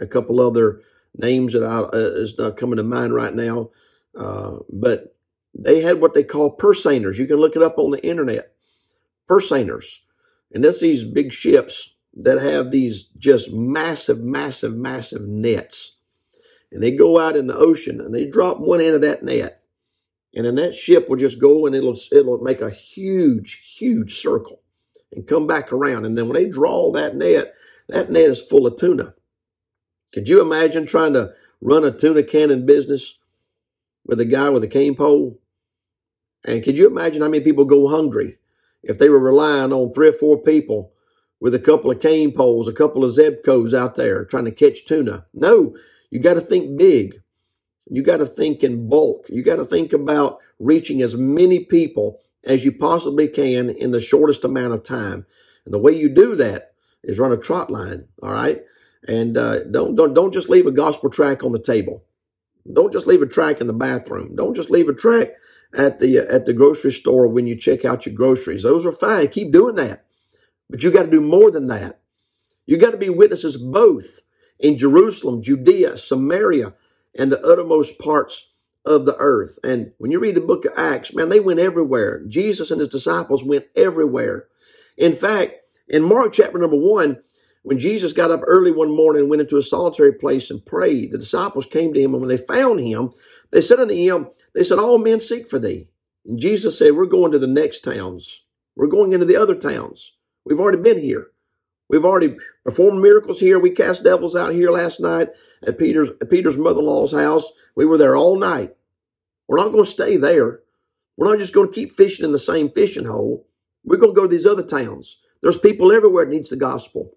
a 0.00 0.06
couple 0.06 0.40
other 0.40 0.80
names 1.16 1.52
that 1.52 1.62
I, 1.62 1.80
uh, 1.80 1.90
is 1.92 2.38
not 2.38 2.56
coming 2.56 2.78
to 2.78 2.82
mind 2.82 3.14
right 3.14 3.34
now. 3.34 3.70
Uh, 4.16 4.58
but 4.70 5.14
they 5.54 5.82
had 5.82 6.00
what 6.00 6.14
they 6.14 6.24
call 6.24 6.50
purse 6.50 6.84
seiners. 6.84 7.18
You 7.18 7.26
can 7.26 7.36
look 7.36 7.56
it 7.56 7.62
up 7.62 7.78
on 7.78 7.90
the 7.90 8.04
internet. 8.04 8.51
Purse. 9.28 9.50
And 9.50 10.64
that's 10.64 10.80
these 10.80 11.04
big 11.04 11.32
ships 11.32 11.94
that 12.14 12.40
have 12.40 12.70
these 12.70 13.04
just 13.16 13.52
massive, 13.52 14.20
massive, 14.20 14.74
massive 14.74 15.22
nets. 15.22 15.96
And 16.70 16.82
they 16.82 16.90
go 16.90 17.18
out 17.18 17.36
in 17.36 17.46
the 17.46 17.56
ocean 17.56 18.00
and 18.00 18.14
they 18.14 18.26
drop 18.26 18.58
one 18.58 18.80
end 18.80 18.94
of 18.94 19.00
that 19.02 19.22
net. 19.22 19.62
And 20.34 20.46
then 20.46 20.54
that 20.56 20.74
ship 20.74 21.08
will 21.08 21.18
just 21.18 21.40
go 21.40 21.66
and 21.66 21.74
it'll, 21.74 21.98
it'll 22.10 22.38
make 22.38 22.60
a 22.60 22.70
huge, 22.70 23.74
huge 23.76 24.14
circle 24.14 24.60
and 25.12 25.26
come 25.26 25.46
back 25.46 25.72
around. 25.72 26.06
And 26.06 26.16
then 26.16 26.28
when 26.28 26.34
they 26.34 26.48
draw 26.48 26.90
that 26.92 27.14
net, 27.14 27.54
that 27.88 28.10
net 28.10 28.30
is 28.30 28.40
full 28.40 28.66
of 28.66 28.78
tuna. 28.78 29.14
Could 30.14 30.28
you 30.28 30.40
imagine 30.40 30.86
trying 30.86 31.12
to 31.14 31.34
run 31.60 31.84
a 31.84 31.90
tuna 31.90 32.22
cannon 32.22 32.64
business 32.64 33.18
with 34.06 34.20
a 34.20 34.24
guy 34.24 34.48
with 34.50 34.64
a 34.64 34.68
cane 34.68 34.94
pole? 34.94 35.38
And 36.44 36.62
could 36.62 36.76
you 36.76 36.86
imagine 36.86 37.22
how 37.22 37.28
many 37.28 37.44
people 37.44 37.64
go 37.64 37.88
hungry 37.88 38.38
if 38.82 38.98
they 38.98 39.08
were 39.08 39.18
relying 39.18 39.72
on 39.72 39.92
three 39.92 40.08
or 40.08 40.12
four 40.12 40.38
people 40.38 40.92
with 41.40 41.54
a 41.54 41.58
couple 41.58 41.90
of 41.90 42.00
cane 42.00 42.32
poles, 42.32 42.68
a 42.68 42.72
couple 42.72 43.04
of 43.04 43.14
Zebcos 43.14 43.76
out 43.76 43.96
there 43.96 44.24
trying 44.24 44.44
to 44.44 44.52
catch 44.52 44.84
tuna? 44.86 45.26
No, 45.34 45.76
you 46.10 46.20
got 46.20 46.34
to 46.34 46.40
think 46.40 46.76
big. 46.76 47.20
You 47.90 48.02
got 48.02 48.18
to 48.18 48.26
think 48.26 48.62
in 48.62 48.88
bulk. 48.88 49.26
You 49.28 49.42
got 49.42 49.56
to 49.56 49.64
think 49.64 49.92
about 49.92 50.38
reaching 50.58 51.02
as 51.02 51.16
many 51.16 51.64
people 51.64 52.20
as 52.44 52.64
you 52.64 52.72
possibly 52.72 53.28
can 53.28 53.70
in 53.70 53.90
the 53.90 54.00
shortest 54.00 54.44
amount 54.44 54.74
of 54.74 54.84
time. 54.84 55.26
And 55.64 55.74
the 55.74 55.78
way 55.78 55.92
you 55.92 56.08
do 56.08 56.34
that 56.36 56.74
is 57.02 57.18
run 57.18 57.32
a 57.32 57.36
trot 57.36 57.70
line. 57.70 58.06
All 58.22 58.32
right. 58.32 58.62
And, 59.06 59.36
uh, 59.36 59.64
don't, 59.64 59.96
don't, 59.96 60.14
don't 60.14 60.32
just 60.32 60.48
leave 60.48 60.66
a 60.66 60.72
gospel 60.72 61.10
track 61.10 61.42
on 61.42 61.52
the 61.52 61.58
table. 61.58 62.04
Don't 62.72 62.92
just 62.92 63.08
leave 63.08 63.22
a 63.22 63.26
track 63.26 63.60
in 63.60 63.66
the 63.66 63.72
bathroom. 63.72 64.36
Don't 64.36 64.54
just 64.54 64.70
leave 64.70 64.88
a 64.88 64.94
track 64.94 65.30
at 65.74 66.00
the, 66.00 66.18
uh, 66.18 66.34
at 66.34 66.46
the 66.46 66.52
grocery 66.52 66.92
store 66.92 67.26
when 67.26 67.46
you 67.46 67.56
check 67.56 67.84
out 67.84 68.06
your 68.06 68.14
groceries. 68.14 68.62
Those 68.62 68.86
are 68.86 68.92
fine. 68.92 69.28
Keep 69.28 69.52
doing 69.52 69.76
that. 69.76 70.04
But 70.70 70.82
you 70.82 70.90
got 70.90 71.04
to 71.04 71.10
do 71.10 71.20
more 71.20 71.50
than 71.50 71.66
that. 71.68 72.00
You 72.66 72.76
got 72.76 72.92
to 72.92 72.96
be 72.96 73.10
witnesses 73.10 73.56
both 73.56 74.20
in 74.58 74.78
Jerusalem, 74.78 75.42
Judea, 75.42 75.96
Samaria, 75.96 76.74
and 77.18 77.30
the 77.30 77.42
uttermost 77.44 77.98
parts 77.98 78.50
of 78.84 79.04
the 79.04 79.16
earth. 79.16 79.58
And 79.62 79.92
when 79.98 80.10
you 80.10 80.18
read 80.18 80.34
the 80.34 80.40
book 80.40 80.64
of 80.64 80.72
Acts, 80.76 81.14
man, 81.14 81.28
they 81.28 81.40
went 81.40 81.60
everywhere. 81.60 82.24
Jesus 82.26 82.70
and 82.70 82.80
his 82.80 82.88
disciples 82.88 83.44
went 83.44 83.66
everywhere. 83.76 84.46
In 84.96 85.12
fact, 85.12 85.54
in 85.88 86.02
Mark 86.02 86.32
chapter 86.32 86.58
number 86.58 86.76
one, 86.76 87.22
when 87.62 87.78
Jesus 87.78 88.12
got 88.12 88.30
up 88.30 88.40
early 88.44 88.72
one 88.72 88.94
morning 88.94 89.22
and 89.22 89.30
went 89.30 89.42
into 89.42 89.56
a 89.56 89.62
solitary 89.62 90.12
place 90.12 90.50
and 90.50 90.64
prayed, 90.64 91.12
the 91.12 91.18
disciples 91.18 91.66
came 91.66 91.94
to 91.94 92.00
him, 92.00 92.12
and 92.12 92.20
when 92.20 92.28
they 92.28 92.36
found 92.36 92.80
him, 92.80 93.10
they 93.52 93.60
said 93.60 93.78
unto 93.78 93.94
him, 93.94 94.28
They 94.54 94.64
said, 94.64 94.78
All 94.78 94.98
men 94.98 95.20
seek 95.20 95.48
for 95.48 95.58
thee. 95.58 95.88
And 96.26 96.38
Jesus 96.38 96.78
said, 96.78 96.94
We're 96.94 97.06
going 97.06 97.32
to 97.32 97.38
the 97.38 97.46
next 97.46 97.80
towns. 97.80 98.44
We're 98.74 98.86
going 98.86 99.12
into 99.12 99.26
the 99.26 99.36
other 99.36 99.54
towns. 99.54 100.16
We've 100.44 100.58
already 100.58 100.82
been 100.82 100.98
here. 100.98 101.28
We've 101.88 102.04
already 102.04 102.36
performed 102.64 103.02
miracles 103.02 103.38
here. 103.38 103.58
We 103.58 103.70
cast 103.70 104.02
devils 104.02 104.34
out 104.34 104.54
here 104.54 104.70
last 104.70 104.98
night 104.98 105.28
at 105.66 105.78
Peter's, 105.78 106.08
at 106.20 106.30
Peter's 106.30 106.56
mother-in-law's 106.56 107.12
house. 107.12 107.44
We 107.76 107.84
were 107.84 107.98
there 107.98 108.16
all 108.16 108.38
night. 108.38 108.74
We're 109.46 109.58
not 109.58 109.72
going 109.72 109.84
to 109.84 109.90
stay 109.90 110.16
there. 110.16 110.60
We're 111.16 111.28
not 111.28 111.38
just 111.38 111.52
going 111.52 111.68
to 111.68 111.74
keep 111.74 111.92
fishing 111.92 112.24
in 112.24 112.32
the 112.32 112.38
same 112.38 112.70
fishing 112.70 113.04
hole. 113.04 113.46
We're 113.84 113.98
going 113.98 114.14
to 114.14 114.16
go 114.16 114.22
to 114.22 114.34
these 114.34 114.46
other 114.46 114.62
towns. 114.62 115.18
There's 115.42 115.58
people 115.58 115.92
everywhere 115.92 116.24
that 116.24 116.30
needs 116.30 116.50
the 116.50 116.56
gospel. 116.56 117.14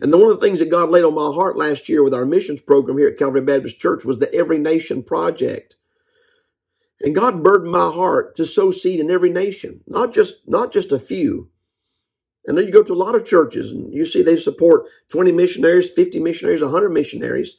And 0.00 0.12
one 0.12 0.30
of 0.30 0.40
the 0.40 0.46
things 0.46 0.58
that 0.58 0.70
God 0.70 0.90
laid 0.90 1.04
on 1.04 1.14
my 1.14 1.32
heart 1.34 1.56
last 1.56 1.88
year 1.88 2.02
with 2.02 2.14
our 2.14 2.26
missions 2.26 2.60
program 2.60 2.98
here 2.98 3.08
at 3.08 3.18
Calvary 3.18 3.40
Baptist 3.40 3.80
Church 3.80 4.04
was 4.04 4.18
the 4.18 4.32
Every 4.34 4.58
Nation 4.58 5.02
Project. 5.02 5.76
And 7.00 7.14
God 7.14 7.42
burdened 7.42 7.72
my 7.72 7.90
heart 7.90 8.36
to 8.36 8.46
sow 8.46 8.70
seed 8.70 9.00
in 9.00 9.10
every 9.10 9.30
nation, 9.30 9.82
not 9.86 10.12
just, 10.12 10.48
not 10.48 10.72
just 10.72 10.92
a 10.92 10.98
few. 10.98 11.50
And 12.46 12.56
then 12.56 12.66
you 12.66 12.72
go 12.72 12.82
to 12.82 12.92
a 12.92 12.94
lot 12.94 13.14
of 13.14 13.26
churches 13.26 13.70
and 13.70 13.92
you 13.92 14.06
see 14.06 14.22
they 14.22 14.36
support 14.36 14.86
20 15.10 15.32
missionaries, 15.32 15.90
50 15.90 16.20
missionaries, 16.20 16.62
100 16.62 16.90
missionaries. 16.90 17.58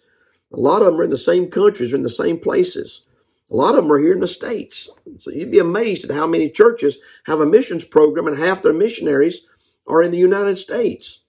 A 0.52 0.58
lot 0.58 0.82
of 0.82 0.88
them 0.88 1.00
are 1.00 1.04
in 1.04 1.10
the 1.10 1.18
same 1.18 1.52
countries, 1.52 1.92
are 1.92 1.98
in 1.98 2.04
the 2.04 2.10
same 2.10 2.40
places. 2.40 3.06
A 3.52 3.56
lot 3.56 3.76
of 3.76 3.84
them 3.84 3.92
are 3.92 4.00
here 4.00 4.14
in 4.14 4.20
the 4.20 4.28
States. 4.28 4.90
So 5.18 5.32
you'd 5.32 5.52
be 5.52 5.60
amazed 5.60 6.06
at 6.06 6.16
how 6.16 6.26
many 6.26 6.50
churches 6.50 7.00
have 7.26 7.40
a 7.40 7.46
missions 7.46 7.84
program 7.86 8.28
and 8.28 8.38
half 8.38 8.62
their 8.62 8.74
missionaries 8.74 9.46
are 9.88 10.02
in 10.02 10.12
the 10.12 10.18
United 10.18 10.58
States. 10.58 11.22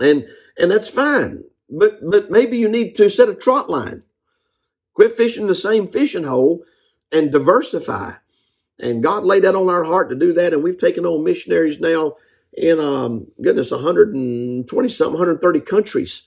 And, 0.00 0.26
and 0.58 0.70
that's 0.70 0.88
fine. 0.88 1.44
But, 1.68 1.98
but 2.08 2.30
maybe 2.30 2.58
you 2.58 2.68
need 2.68 2.96
to 2.96 3.10
set 3.10 3.28
a 3.28 3.34
trot 3.34 3.68
line. 3.68 4.02
Quit 4.94 5.14
fishing 5.14 5.46
the 5.46 5.54
same 5.54 5.88
fishing 5.88 6.24
hole 6.24 6.64
and 7.12 7.32
diversify. 7.32 8.14
And 8.78 9.02
God 9.02 9.24
laid 9.24 9.44
that 9.44 9.54
on 9.54 9.68
our 9.68 9.84
heart 9.84 10.10
to 10.10 10.16
do 10.16 10.32
that. 10.34 10.52
And 10.52 10.62
we've 10.62 10.78
taken 10.78 11.06
on 11.06 11.24
missionaries 11.24 11.80
now 11.80 12.16
in, 12.52 12.80
um, 12.80 13.28
goodness, 13.42 13.70
120 13.70 14.88
something, 14.88 15.12
130 15.12 15.60
countries. 15.60 16.24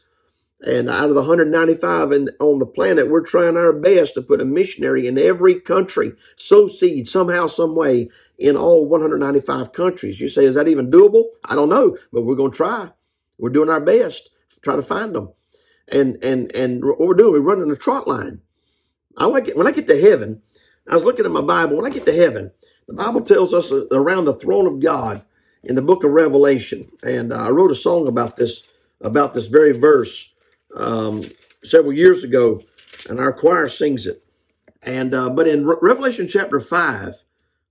And 0.61 0.89
out 0.89 1.09
of 1.09 1.15
the 1.15 1.21
195 1.21 2.11
in, 2.11 2.29
on 2.39 2.59
the 2.59 2.65
planet, 2.65 3.09
we're 3.09 3.25
trying 3.25 3.55
our 3.55 3.71
best 3.71 4.15
to 4.15 4.21
put 4.21 4.41
a 4.41 4.45
missionary 4.45 5.07
in 5.07 5.17
every 5.17 5.59
country, 5.59 6.13
sow 6.35 6.67
seed 6.67 7.07
somehow, 7.07 7.47
some 7.47 7.75
way 7.75 8.09
in 8.37 8.57
all 8.57 8.85
195 8.85 9.71
countries. 9.71 10.19
You 10.19 10.27
say, 10.27 10.43
is 10.43 10.55
that 10.55 10.67
even 10.67 10.91
doable? 10.91 11.25
I 11.45 11.55
don't 11.55 11.69
know, 11.69 11.97
but 12.11 12.23
we're 12.23 12.35
going 12.35 12.51
to 12.51 12.57
try. 12.57 12.91
We're 13.39 13.49
doing 13.49 13.69
our 13.69 13.79
best 13.79 14.29
to 14.53 14.59
try 14.59 14.75
to 14.75 14.81
find 14.81 15.15
them. 15.15 15.33
And, 15.87 16.23
and, 16.23 16.53
and 16.55 16.83
what 16.85 16.99
we're 16.99 17.15
doing, 17.15 17.33
we're 17.33 17.55
running 17.55 17.71
a 17.71 17.75
trot 17.75 18.07
line. 18.07 18.41
I 19.17 19.25
like 19.25 19.47
it. 19.47 19.57
When 19.57 19.65
I 19.65 19.71
get 19.71 19.87
to 19.87 19.99
heaven, 19.99 20.41
I 20.87 20.93
was 20.93 21.03
looking 21.03 21.25
at 21.25 21.31
my 21.31 21.41
Bible. 21.41 21.77
When 21.77 21.85
I 21.85 21.93
get 21.93 22.05
to 22.05 22.13
heaven, 22.13 22.51
the 22.87 22.93
Bible 22.93 23.21
tells 23.21 23.53
us 23.53 23.71
around 23.91 24.25
the 24.25 24.33
throne 24.33 24.67
of 24.67 24.79
God 24.79 25.23
in 25.63 25.75
the 25.75 25.81
book 25.81 26.03
of 26.03 26.11
Revelation. 26.11 26.91
And 27.01 27.33
I 27.33 27.49
wrote 27.49 27.71
a 27.71 27.75
song 27.75 28.07
about 28.07 28.35
this, 28.35 28.63
about 29.01 29.33
this 29.33 29.47
very 29.47 29.71
verse, 29.71 30.31
um, 30.75 31.23
several 31.63 31.93
years 31.93 32.23
ago, 32.23 32.63
and 33.09 33.19
our 33.19 33.33
choir 33.33 33.67
sings 33.67 34.05
it. 34.05 34.23
And, 34.81 35.13
uh, 35.13 35.29
but 35.29 35.47
in 35.47 35.65
Re- 35.65 35.77
Revelation 35.81 36.27
chapter 36.27 36.59
five, 36.59 37.23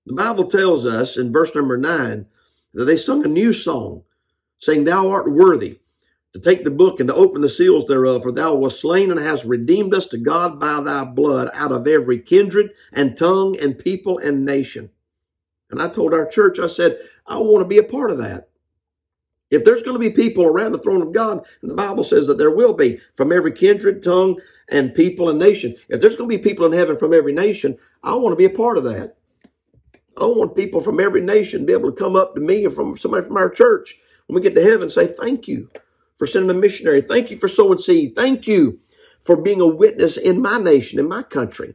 the 0.07 0.15
Bible 0.15 0.49
tells 0.49 0.85
us 0.87 1.17
in 1.17 1.33
verse 1.33 1.55
number 1.55 1.77
nine 1.77 2.27
that 2.75 2.85
they 2.85 2.97
sung 2.97 3.25
a 3.25 3.29
new 3.29 3.53
song 3.53 4.05
saying, 4.59 4.85
Thou 4.85 5.11
art 5.11 5.31
worthy 5.31 5.79
to 6.33 6.41
take 6.41 6.65
the 6.65 6.71
book 6.71 7.01
and 7.01 7.09
to 7.09 7.15
open 7.15 7.41
the 7.41 7.49
seals 7.49 7.87
thereof, 7.87 8.23
for 8.23 8.33
thou 8.33 8.55
wast 8.55 8.81
slain 8.81 9.11
and 9.11 9.19
hast 9.19 9.45
redeemed 9.45 9.95
us 9.95 10.07
to 10.07 10.19
God 10.19 10.61
by 10.61 10.81
thy 10.81 11.05
blood 11.05 11.51
out 11.55 11.73
of 11.73 11.87
every 11.87 12.21
kindred 12.21 12.71
and 12.93 13.17
tongue 13.17 13.57
and 13.59 13.79
people 13.79 14.19
and 14.19 14.45
nation. 14.45 14.91
And 15.71 15.81
I 15.81 15.89
told 15.89 16.13
our 16.13 16.27
church, 16.27 16.59
I 16.59 16.67
said, 16.67 16.99
I 17.27 17.39
want 17.39 17.63
to 17.63 17.69
be 17.69 17.79
a 17.79 17.83
part 17.83 18.11
of 18.11 18.19
that. 18.19 18.49
If 19.51 19.65
there's 19.65 19.83
going 19.83 19.95
to 19.95 19.99
be 19.99 20.11
people 20.11 20.45
around 20.45 20.73
the 20.73 20.79
throne 20.79 21.01
of 21.01 21.13
God, 21.13 21.45
and 21.63 21.71
the 21.71 21.75
Bible 21.75 22.05
says 22.05 22.27
that 22.27 22.37
there 22.37 22.51
will 22.51 22.75
be 22.75 23.01
from 23.15 23.33
every 23.33 23.53
kindred, 23.53 24.05
tongue, 24.05 24.41
and 24.69 24.95
people 24.95 25.31
and 25.31 25.39
nation. 25.39 25.75
If 25.89 26.01
there's 26.01 26.17
going 26.17 26.31
to 26.31 26.37
be 26.37 26.43
people 26.43 26.67
in 26.67 26.73
heaven 26.73 26.99
from 26.99 27.15
every 27.15 27.33
nation, 27.33 27.79
I 28.03 28.15
want 28.15 28.33
to 28.33 28.37
be 28.37 28.45
a 28.45 28.51
part 28.51 28.77
of 28.77 28.85
that. 28.85 29.17
I 30.19 30.25
want 30.25 30.57
people 30.57 30.83
from 30.83 31.01
every 31.01 31.23
nation 31.23 31.61
to 31.61 31.67
be 31.67 31.73
able 31.73 31.91
to 31.91 31.97
come 31.97 32.17
up 32.17 32.35
to 32.35 32.41
me 32.41 32.67
or 32.67 32.71
from 32.71 32.99
somebody 32.99 33.25
from 33.25 33.39
our 33.39 33.49
church 33.49 33.97
when 34.29 34.35
we 34.37 34.41
get 34.43 34.55
to 34.55 34.63
heaven, 34.63 34.91
say, 34.91 35.07
thank 35.07 35.49
you 35.49 35.71
for 36.17 36.27
sending 36.27 36.51
a 36.51 36.55
missionary. 36.55 37.01
Thank 37.01 37.31
you 37.31 37.39
for 37.39 37.49
sowing 37.49 37.79
seed. 37.79 38.15
Thank 38.15 38.47
you 38.47 38.81
for 39.21 39.41
being 39.41 39.61
a 39.61 39.67
witness 39.67 40.17
in 40.17 40.41
my 40.41 40.59
nation, 40.59 40.99
in 41.01 41.09
my 41.09 41.23
country. 41.23 41.75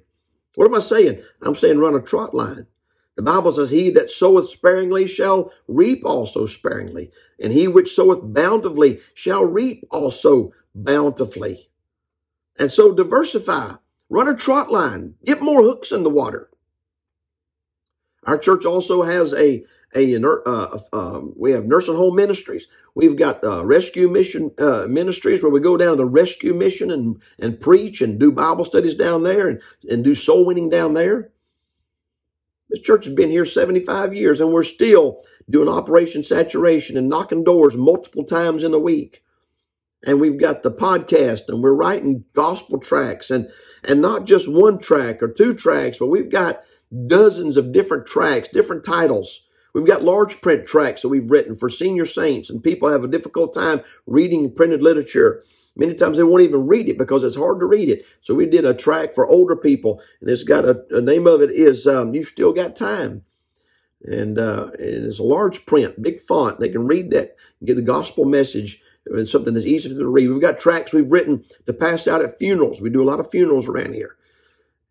What 0.56 0.66
am 0.66 0.76
I 0.76 0.80
saying? 0.80 1.24
I'm 1.42 1.56
saying 1.56 1.80
run 1.80 1.96
a 1.96 2.02
trot 2.02 2.36
line. 2.36 2.68
The 3.16 3.24
Bible 3.24 3.52
says, 3.52 3.72
He 3.72 3.90
that 3.92 4.12
soweth 4.12 4.50
sparingly 4.50 5.08
shall 5.08 5.52
reap 5.68 6.06
also 6.06 6.46
sparingly, 6.46 7.12
and 7.40 7.52
he 7.52 7.68
which 7.68 7.94
soweth 7.94 8.22
bountifully 8.22 9.00
shall 9.16 9.44
reap 9.44 9.86
also 9.90 10.54
bountifully. 10.76 11.70
And 12.58 12.72
so 12.72 12.94
diversify, 12.94 13.76
run 14.10 14.28
a 14.28 14.38
trot 14.38 14.72
line, 14.72 15.16
get 15.26 15.42
more 15.42 15.64
hooks 15.64 15.92
in 15.92 16.04
the 16.04 16.10
water. 16.10 16.50
Our 18.26 18.38
church 18.38 18.64
also 18.66 19.02
has 19.02 19.34
a 19.34 19.66
a 19.96 20.16
uh, 20.16 20.80
um, 20.92 21.34
we 21.36 21.52
have 21.52 21.66
nursing 21.66 21.96
home 21.96 22.16
ministries. 22.16 22.68
We've 22.96 23.18
got 23.18 23.44
uh, 23.44 23.66
rescue 23.66 24.08
mission 24.08 24.52
uh, 24.58 24.86
ministries 24.88 25.42
where 25.42 25.52
we 25.52 25.60
go 25.60 25.78
down 25.78 25.92
to 25.92 25.96
the 25.98 26.06
rescue 26.06 26.54
mission 26.54 26.92
and 26.92 27.22
and 27.40 27.60
preach 27.60 28.02
and 28.02 28.20
do 28.20 28.32
Bible 28.32 28.66
studies 28.66 28.96
down 28.96 29.24
there 29.24 29.48
and 29.48 29.62
and 29.90 30.04
do 30.04 30.16
soul 30.16 30.46
winning 30.46 30.70
down 30.70 30.94
there. 30.94 31.32
This 32.70 32.82
church 32.82 33.06
has 33.06 33.14
been 33.14 33.30
here 33.30 33.46
75 33.46 34.16
years 34.16 34.42
and 34.42 34.52
we're 34.52 34.64
still 34.64 35.24
doing 35.50 35.70
Operation 35.70 36.24
Saturation 36.24 36.98
and 36.98 37.10
knocking 37.10 37.44
doors 37.44 37.76
multiple 37.76 38.24
times 38.24 38.64
in 38.64 38.74
a 38.74 38.80
week. 38.80 39.24
And 40.06 40.20
we've 40.20 40.40
got 40.40 40.64
the 40.64 40.72
podcast 40.72 41.48
and 41.48 41.62
we're 41.62 41.74
writing 41.74 42.26
gospel 42.34 42.80
tracks 42.80 43.32
and, 43.32 43.50
and 43.84 44.02
not 44.02 44.26
just 44.26 44.52
one 44.52 44.80
track 44.80 45.24
or 45.24 45.30
two 45.30 45.54
tracks, 45.54 45.98
but 45.98 46.08
we've 46.08 46.32
got 46.32 46.64
dozens 47.08 47.58
of 47.58 47.72
different 47.72 48.06
tracks, 48.06 48.50
different 48.50 48.86
titles. 48.86 49.48
We've 49.74 49.88
got 49.88 50.04
large 50.04 50.40
print 50.42 50.68
tracks 50.68 51.02
that 51.02 51.10
we've 51.10 51.32
written 51.32 51.56
for 51.56 51.70
senior 51.70 52.06
saints 52.06 52.50
and 52.50 52.64
people 52.64 52.90
have 52.90 53.04
a 53.04 53.08
difficult 53.08 53.54
time 53.54 53.82
reading 54.06 54.54
printed 54.54 54.82
literature. 54.82 55.44
Many 55.76 55.96
times 55.96 56.18
they 56.18 56.24
won't 56.24 56.44
even 56.44 56.68
read 56.68 56.88
it 56.88 57.00
because 57.00 57.24
it's 57.24 57.36
hard 57.36 57.60
to 57.60 57.66
read 57.66 57.90
it. 57.90 58.06
So 58.22 58.36
we 58.36 58.46
did 58.46 58.64
a 58.64 58.76
track 58.76 59.12
for 59.12 59.28
older 59.28 59.56
people, 59.56 60.02
and 60.22 60.30
it's 60.30 60.44
got 60.44 60.66
a, 60.66 60.86
a 60.92 61.02
name 61.02 61.26
of 61.26 61.42
it 61.42 61.50
is 61.50 61.88
um, 61.88 62.14
"You 62.14 62.24
Still 62.24 62.54
Got 62.54 62.76
Time," 62.76 63.24
and, 64.04 64.38
uh, 64.38 64.70
and 64.78 65.06
it's 65.06 65.18
a 65.18 65.24
large 65.24 65.66
print, 65.66 66.00
big 66.00 66.22
font. 66.22 66.60
They 66.60 66.70
can 66.70 66.86
read 66.86 67.10
that, 67.10 67.36
and 67.60 67.68
get 67.68 67.76
the 67.76 67.82
gospel 67.82 68.26
message. 68.26 68.82
It's 69.08 69.32
something 69.32 69.56
that's 69.56 69.66
easy 69.66 69.90
to 69.90 70.08
read. 70.08 70.28
We've 70.28 70.40
got 70.40 70.60
tracks 70.60 70.94
we've 70.94 71.12
written 71.12 71.44
to 71.66 71.74
pass 71.74 72.08
out 72.08 72.24
at 72.24 72.38
funerals. 72.38 72.80
We 72.80 72.92
do 72.92 73.02
a 73.02 73.10
lot 73.10 73.20
of 73.20 73.32
funerals 73.32 73.68
around 73.68 73.96
here. 73.96 74.16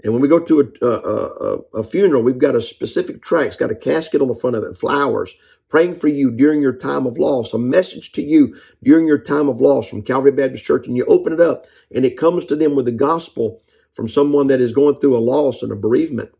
And 0.02 0.12
when 0.12 0.22
we 0.22 0.28
go 0.28 0.40
to 0.40 0.60
a, 0.60 0.86
a, 0.86 1.78
a, 1.80 1.82
funeral, 1.84 2.22
we've 2.22 2.38
got 2.38 2.56
a 2.56 2.62
specific 2.62 3.22
track. 3.22 3.48
It's 3.48 3.56
got 3.56 3.70
a 3.70 3.76
casket 3.76 4.20
on 4.20 4.28
the 4.28 4.34
front 4.34 4.56
of 4.56 4.64
it, 4.64 4.76
flowers, 4.76 5.36
praying 5.68 5.94
for 5.94 6.08
you 6.08 6.30
during 6.30 6.60
your 6.60 6.72
time 6.72 7.06
of 7.06 7.18
loss, 7.18 7.54
a 7.54 7.58
message 7.58 8.12
to 8.12 8.22
you 8.22 8.56
during 8.82 9.06
your 9.06 9.18
time 9.18 9.48
of 9.48 9.60
loss 9.60 9.88
from 9.88 10.02
Calvary 10.02 10.32
Baptist 10.32 10.64
Church. 10.64 10.86
And 10.86 10.96
you 10.96 11.04
open 11.06 11.32
it 11.32 11.40
up 11.40 11.66
and 11.94 12.04
it 12.04 12.18
comes 12.18 12.44
to 12.46 12.56
them 12.56 12.74
with 12.74 12.86
the 12.86 12.92
gospel 12.92 13.62
from 13.92 14.08
someone 14.08 14.48
that 14.48 14.60
is 14.60 14.72
going 14.72 14.98
through 14.98 15.16
a 15.16 15.20
loss 15.20 15.62
and 15.62 15.70
a 15.70 15.76
bereavement. 15.76 16.30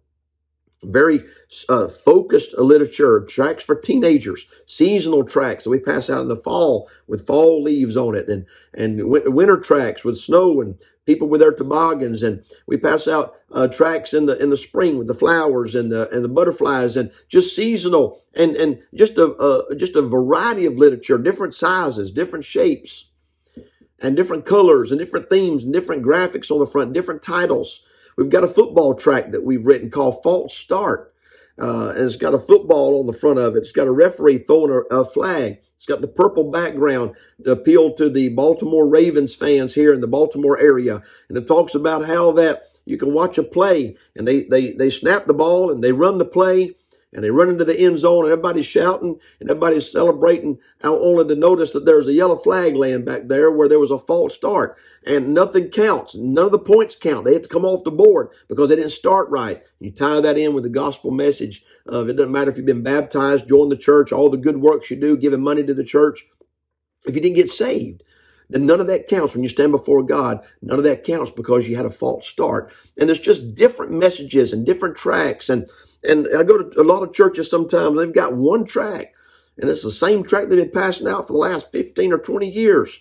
Very 0.82 1.22
uh, 1.68 1.86
focused 1.86 2.58
literature, 2.58 3.20
tracks 3.20 3.62
for 3.62 3.76
teenagers, 3.76 4.48
seasonal 4.66 5.22
tracks 5.24 5.62
that 5.62 5.70
we 5.70 5.78
pass 5.78 6.10
out 6.10 6.22
in 6.22 6.28
the 6.28 6.36
fall 6.36 6.90
with 7.06 7.24
fall 7.24 7.62
leaves 7.62 7.96
on 7.96 8.16
it, 8.16 8.28
and 8.28 8.46
and 8.74 9.08
winter 9.08 9.58
tracks 9.58 10.02
with 10.02 10.18
snow 10.18 10.60
and 10.60 10.76
people 11.06 11.28
with 11.28 11.40
their 11.40 11.52
toboggans, 11.52 12.22
and 12.22 12.44
we 12.66 12.76
pass 12.76 13.08
out 13.08 13.34
uh, 13.50 13.68
tracks 13.68 14.14
in 14.14 14.26
the 14.26 14.40
in 14.42 14.50
the 14.50 14.56
spring 14.56 14.98
with 14.98 15.08
the 15.08 15.14
flowers 15.14 15.74
and 15.74 15.90
the 15.90 16.08
and 16.10 16.24
the 16.24 16.28
butterflies, 16.28 16.96
and 16.96 17.10
just 17.28 17.54
seasonal 17.54 18.22
and 18.34 18.56
and 18.56 18.82
just 18.94 19.18
a 19.18 19.32
uh, 19.34 19.74
just 19.74 19.96
a 19.96 20.02
variety 20.02 20.66
of 20.66 20.76
literature, 20.76 21.18
different 21.18 21.54
sizes, 21.54 22.12
different 22.12 22.44
shapes, 22.44 23.10
and 23.98 24.16
different 24.16 24.46
colors, 24.46 24.90
and 24.90 24.98
different 24.98 25.28
themes, 25.28 25.64
and 25.64 25.72
different 25.72 26.04
graphics 26.04 26.50
on 26.50 26.60
the 26.60 26.66
front, 26.66 26.92
different 26.92 27.22
titles. 27.22 27.82
We've 28.16 28.30
got 28.30 28.44
a 28.44 28.48
football 28.48 28.94
track 28.94 29.32
that 29.32 29.44
we've 29.44 29.66
written 29.66 29.90
called 29.90 30.22
False 30.22 30.54
Start, 30.54 31.14
uh, 31.60 31.90
and 31.96 32.04
it's 32.04 32.16
got 32.16 32.34
a 32.34 32.38
football 32.38 33.00
on 33.00 33.06
the 33.06 33.12
front 33.12 33.38
of 33.38 33.56
it. 33.56 33.60
It's 33.60 33.72
got 33.72 33.86
a 33.86 33.92
referee 33.92 34.38
throwing 34.38 34.70
a, 34.70 35.00
a 35.00 35.04
flag. 35.04 35.58
It's 35.82 35.86
got 35.88 36.00
the 36.00 36.06
purple 36.06 36.48
background 36.48 37.16
to 37.44 37.50
appeal 37.50 37.92
to 37.94 38.08
the 38.08 38.28
Baltimore 38.28 38.86
Ravens 38.86 39.34
fans 39.34 39.74
here 39.74 39.92
in 39.92 40.00
the 40.00 40.06
Baltimore 40.06 40.56
area. 40.56 41.02
And 41.28 41.36
it 41.36 41.48
talks 41.48 41.74
about 41.74 42.04
how 42.04 42.30
that 42.34 42.70
you 42.84 42.96
can 42.96 43.12
watch 43.12 43.36
a 43.36 43.42
play 43.42 43.96
and 44.14 44.28
they, 44.28 44.44
they, 44.44 44.74
they 44.74 44.90
snap 44.90 45.26
the 45.26 45.34
ball 45.34 45.72
and 45.72 45.82
they 45.82 45.90
run 45.90 46.18
the 46.18 46.24
play 46.24 46.76
and 47.12 47.22
they 47.22 47.30
run 47.30 47.50
into 47.50 47.64
the 47.64 47.78
end 47.78 47.98
zone 47.98 48.24
and 48.24 48.32
everybody's 48.32 48.66
shouting 48.66 49.18
and 49.40 49.50
everybody's 49.50 49.90
celebrating 49.90 50.58
only 50.82 51.26
to 51.26 51.38
notice 51.38 51.72
that 51.72 51.84
there's 51.84 52.06
a 52.06 52.12
yellow 52.12 52.36
flag 52.36 52.74
laying 52.74 53.04
back 53.04 53.28
there 53.28 53.50
where 53.50 53.68
there 53.68 53.78
was 53.78 53.90
a 53.90 53.98
false 53.98 54.34
start 54.34 54.78
and 55.04 55.34
nothing 55.34 55.68
counts. 55.68 56.14
None 56.14 56.46
of 56.46 56.52
the 56.52 56.58
points 56.58 56.96
count. 56.96 57.24
They 57.24 57.34
have 57.34 57.42
to 57.42 57.48
come 57.48 57.64
off 57.64 57.84
the 57.84 57.90
board 57.90 58.30
because 58.48 58.68
they 58.68 58.76
didn't 58.76 58.90
start 58.90 59.28
right. 59.28 59.62
You 59.78 59.90
tie 59.90 60.20
that 60.20 60.38
in 60.38 60.54
with 60.54 60.64
the 60.64 60.70
gospel 60.70 61.10
message 61.10 61.64
of 61.86 62.08
it 62.08 62.14
doesn't 62.14 62.32
matter 62.32 62.50
if 62.50 62.56
you've 62.56 62.66
been 62.66 62.82
baptized, 62.82 63.48
joined 63.48 63.72
the 63.72 63.76
church, 63.76 64.12
all 64.12 64.30
the 64.30 64.36
good 64.36 64.58
works 64.58 64.90
you 64.90 64.96
do, 64.96 65.16
giving 65.16 65.42
money 65.42 65.62
to 65.64 65.74
the 65.74 65.84
church. 65.84 66.24
If 67.04 67.14
you 67.14 67.20
didn't 67.20 67.36
get 67.36 67.50
saved, 67.50 68.02
then 68.48 68.64
none 68.64 68.80
of 68.80 68.86
that 68.86 69.08
counts 69.08 69.34
when 69.34 69.42
you 69.42 69.48
stand 69.48 69.72
before 69.72 70.02
God. 70.02 70.44
None 70.62 70.78
of 70.78 70.84
that 70.84 71.04
counts 71.04 71.30
because 71.30 71.68
you 71.68 71.76
had 71.76 71.86
a 71.86 71.90
false 71.90 72.28
start. 72.28 72.72
And 72.98 73.10
it's 73.10 73.20
just 73.20 73.54
different 73.54 73.92
messages 73.92 74.52
and 74.52 74.64
different 74.64 74.96
tracks. 74.96 75.50
And, 75.50 75.68
and 76.04 76.26
I 76.36 76.42
go 76.42 76.62
to 76.62 76.80
a 76.80 76.82
lot 76.82 77.02
of 77.02 77.12
churches 77.12 77.50
sometimes, 77.50 77.96
they've 77.96 78.12
got 78.12 78.34
one 78.34 78.64
track 78.64 79.14
and 79.58 79.70
it's 79.70 79.82
the 79.82 79.90
same 79.90 80.22
track 80.22 80.48
they've 80.48 80.58
been 80.58 80.70
passing 80.70 81.08
out 81.08 81.26
for 81.26 81.34
the 81.34 81.38
last 81.38 81.72
15 81.72 82.12
or 82.12 82.18
20 82.18 82.48
years. 82.48 83.00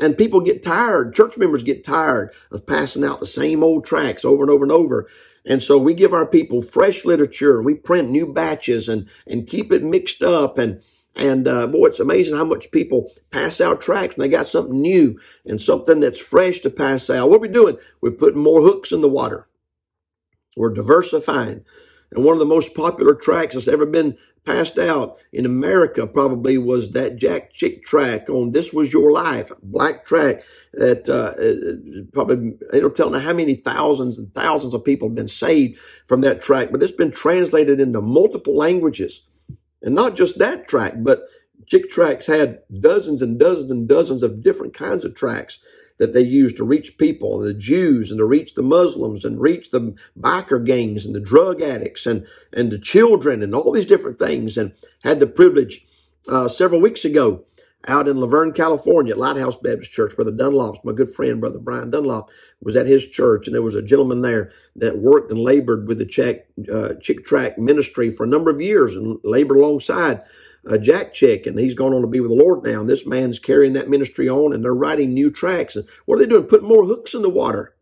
And 0.00 0.16
people 0.16 0.40
get 0.40 0.62
tired. 0.62 1.14
Church 1.14 1.36
members 1.36 1.62
get 1.64 1.84
tired 1.84 2.32
of 2.52 2.66
passing 2.66 3.04
out 3.04 3.20
the 3.20 3.26
same 3.26 3.64
old 3.64 3.84
tracks 3.84 4.24
over 4.24 4.44
and 4.44 4.50
over 4.50 4.64
and 4.64 4.72
over. 4.72 5.08
And 5.44 5.62
so 5.62 5.78
we 5.78 5.94
give 5.94 6.12
our 6.12 6.26
people 6.26 6.62
fresh 6.62 7.04
literature. 7.04 7.62
We 7.62 7.74
print 7.74 8.10
new 8.10 8.32
batches 8.32 8.88
and, 8.88 9.08
and 9.26 9.48
keep 9.48 9.72
it 9.72 9.82
mixed 9.82 10.22
up. 10.22 10.58
And, 10.58 10.82
and, 11.16 11.48
uh, 11.48 11.66
boy, 11.66 11.86
it's 11.86 12.00
amazing 12.00 12.36
how 12.36 12.44
much 12.44 12.70
people 12.70 13.12
pass 13.32 13.60
out 13.60 13.80
tracks 13.80 14.14
and 14.14 14.22
they 14.22 14.28
got 14.28 14.46
something 14.46 14.80
new 14.80 15.18
and 15.44 15.60
something 15.60 15.98
that's 15.98 16.20
fresh 16.20 16.60
to 16.60 16.70
pass 16.70 17.10
out. 17.10 17.28
What 17.28 17.38
are 17.38 17.40
we 17.40 17.48
doing? 17.48 17.78
We're 18.00 18.12
putting 18.12 18.42
more 18.42 18.60
hooks 18.60 18.92
in 18.92 19.00
the 19.00 19.08
water. 19.08 19.48
We're 20.56 20.74
diversifying. 20.74 21.64
And 22.12 22.24
one 22.24 22.34
of 22.34 22.38
the 22.38 22.46
most 22.46 22.74
popular 22.74 23.14
tracks 23.14 23.54
that's 23.54 23.68
ever 23.68 23.86
been 23.86 24.16
passed 24.44 24.78
out 24.78 25.18
in 25.32 25.44
America 25.44 26.06
probably 26.06 26.56
was 26.56 26.92
that 26.92 27.16
Jack 27.16 27.52
Chick 27.52 27.84
track 27.84 28.30
on 28.30 28.52
This 28.52 28.72
Was 28.72 28.92
Your 28.92 29.12
Life, 29.12 29.52
black 29.62 30.06
track 30.06 30.42
that 30.72 31.08
uh, 31.08 32.06
probably, 32.12 32.54
they 32.72 32.80
don't 32.80 32.96
tell 32.96 33.12
how 33.18 33.32
many 33.32 33.54
thousands 33.54 34.16
and 34.16 34.32
thousands 34.32 34.72
of 34.72 34.84
people 34.84 35.08
have 35.08 35.14
been 35.14 35.28
saved 35.28 35.78
from 36.06 36.22
that 36.22 36.40
track, 36.40 36.70
but 36.70 36.82
it's 36.82 36.92
been 36.92 37.10
translated 37.10 37.78
into 37.80 38.00
multiple 38.00 38.56
languages. 38.56 39.26
And 39.82 39.94
not 39.94 40.16
just 40.16 40.38
that 40.38 40.66
track, 40.66 40.94
but 40.96 41.24
Chick 41.66 41.90
tracks 41.90 42.26
had 42.26 42.62
dozens 42.80 43.20
and 43.20 43.38
dozens 43.38 43.70
and 43.70 43.86
dozens 43.86 44.22
of 44.22 44.42
different 44.42 44.72
kinds 44.72 45.04
of 45.04 45.14
tracks 45.14 45.58
that 45.98 46.12
they 46.12 46.22
used 46.22 46.56
to 46.56 46.64
reach 46.64 46.98
people, 46.98 47.38
the 47.38 47.54
Jews, 47.54 48.10
and 48.10 48.18
to 48.18 48.24
reach 48.24 48.54
the 48.54 48.62
Muslims, 48.62 49.24
and 49.24 49.40
reach 49.40 49.70
the 49.70 49.94
biker 50.18 50.64
gangs, 50.64 51.04
and 51.04 51.14
the 51.14 51.20
drug 51.20 51.60
addicts, 51.62 52.06
and 52.06 52.26
and 52.52 52.70
the 52.70 52.78
children, 52.78 53.42
and 53.42 53.54
all 53.54 53.72
these 53.72 53.86
different 53.86 54.18
things. 54.18 54.56
And 54.56 54.72
had 55.04 55.20
the 55.20 55.26
privilege 55.26 55.86
uh, 56.28 56.48
several 56.48 56.80
weeks 56.80 57.04
ago 57.04 57.44
out 57.86 58.08
in 58.08 58.20
La 58.20 58.26
Verne, 58.26 58.52
California, 58.52 59.12
at 59.12 59.18
Lighthouse 59.18 59.56
Baptist 59.56 59.92
Church, 59.92 60.16
Brother 60.16 60.32
Dunlop's, 60.32 60.80
my 60.84 60.92
good 60.92 61.10
friend, 61.10 61.40
Brother 61.40 61.60
Brian 61.60 61.90
Dunlop, 61.90 62.28
was 62.60 62.76
at 62.76 62.86
his 62.86 63.06
church, 63.06 63.46
and 63.46 63.54
there 63.54 63.62
was 63.62 63.76
a 63.76 63.82
gentleman 63.82 64.20
there 64.20 64.50
that 64.76 64.98
worked 64.98 65.30
and 65.30 65.40
labored 65.40 65.86
with 65.86 65.98
the 65.98 66.06
Chick, 66.06 66.48
uh, 66.72 66.94
Chick 67.00 67.24
Track 67.24 67.58
ministry 67.58 68.10
for 68.10 68.24
a 68.24 68.28
number 68.28 68.50
of 68.50 68.60
years 68.60 68.96
and 68.96 69.18
labored 69.22 69.58
alongside 69.58 70.22
uh, 70.68 70.78
Jack 70.78 71.12
Chick, 71.12 71.46
and 71.46 71.58
he's 71.58 71.74
gone 71.74 71.92
on 71.92 72.02
to 72.02 72.06
be 72.06 72.20
with 72.20 72.30
the 72.30 72.36
Lord 72.36 72.64
now. 72.64 72.80
And 72.80 72.88
this 72.88 73.06
man's 73.06 73.38
carrying 73.38 73.72
that 73.72 73.88
ministry 73.88 74.28
on, 74.28 74.52
and 74.52 74.64
they're 74.64 74.74
writing 74.74 75.14
new 75.14 75.30
tracks. 75.30 75.76
And 75.76 75.88
what 76.04 76.16
are 76.16 76.18
they 76.18 76.26
doing? 76.26 76.44
Putting 76.44 76.68
more 76.68 76.84
hooks 76.84 77.14
in 77.14 77.22
the 77.22 77.30
water. 77.30 77.74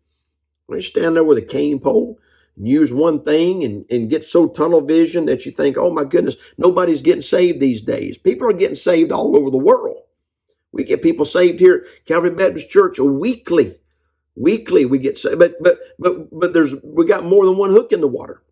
They 0.69 0.81
stand 0.81 1.17
there 1.17 1.25
with 1.25 1.39
a 1.39 1.43
cane 1.43 1.79
pole 1.79 2.19
and 2.57 2.67
use 2.67 2.93
one 2.93 3.23
thing 3.23 3.63
and, 3.63 3.85
and 3.91 4.11
get 4.11 4.25
so 4.25 4.49
tunnel 4.49 4.81
vision 4.81 5.27
that 5.27 5.47
you 5.47 5.53
think, 5.53 5.77
oh 5.77 5.91
my 5.91 6.05
goodness, 6.05 6.37
nobody's 6.59 7.03
getting 7.03 7.23
saved 7.23 7.61
these 7.61 7.83
days. 7.83 8.19
People 8.19 8.49
are 8.49 8.55
getting 8.55 8.77
saved 8.77 9.13
all 9.13 9.37
over 9.37 9.51
the 9.51 9.59
world. 9.59 10.03
We 10.73 10.85
get 10.85 11.03
people 11.03 11.25
saved 11.25 11.61
here 11.61 11.87
at 11.87 12.07
Calvary 12.07 12.31
Baptist 12.31 12.69
Church 12.69 12.99
weekly. 12.99 13.79
Weekly 14.35 14.85
we 14.85 14.99
get 14.99 15.19
saved, 15.19 15.39
but 15.39 15.55
but 15.63 15.79
but 15.99 16.29
but 16.39 16.53
there's 16.53 16.75
we 16.83 17.07
got 17.07 17.25
more 17.25 17.47
than 17.47 17.57
one 17.57 17.71
hook 17.71 17.93
in 17.93 18.03
the 18.03 18.09
water. 18.09 18.43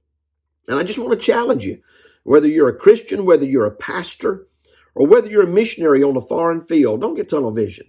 And 0.66 0.78
I 0.78 0.82
just 0.82 0.98
want 0.98 1.10
to 1.12 1.18
challenge 1.18 1.66
you 1.66 1.82
whether 2.24 2.48
you're 2.48 2.68
a 2.68 2.76
Christian, 2.76 3.24
whether 3.24 3.46
you're 3.46 3.66
a 3.66 3.70
pastor, 3.70 4.48
or 4.94 5.06
whether 5.06 5.28
you're 5.28 5.44
a 5.44 5.46
missionary 5.46 6.02
on 6.02 6.16
a 6.16 6.20
foreign 6.20 6.60
field, 6.60 7.00
don't 7.00 7.14
get 7.14 7.30
tunnel 7.30 7.50
vision. 7.50 7.86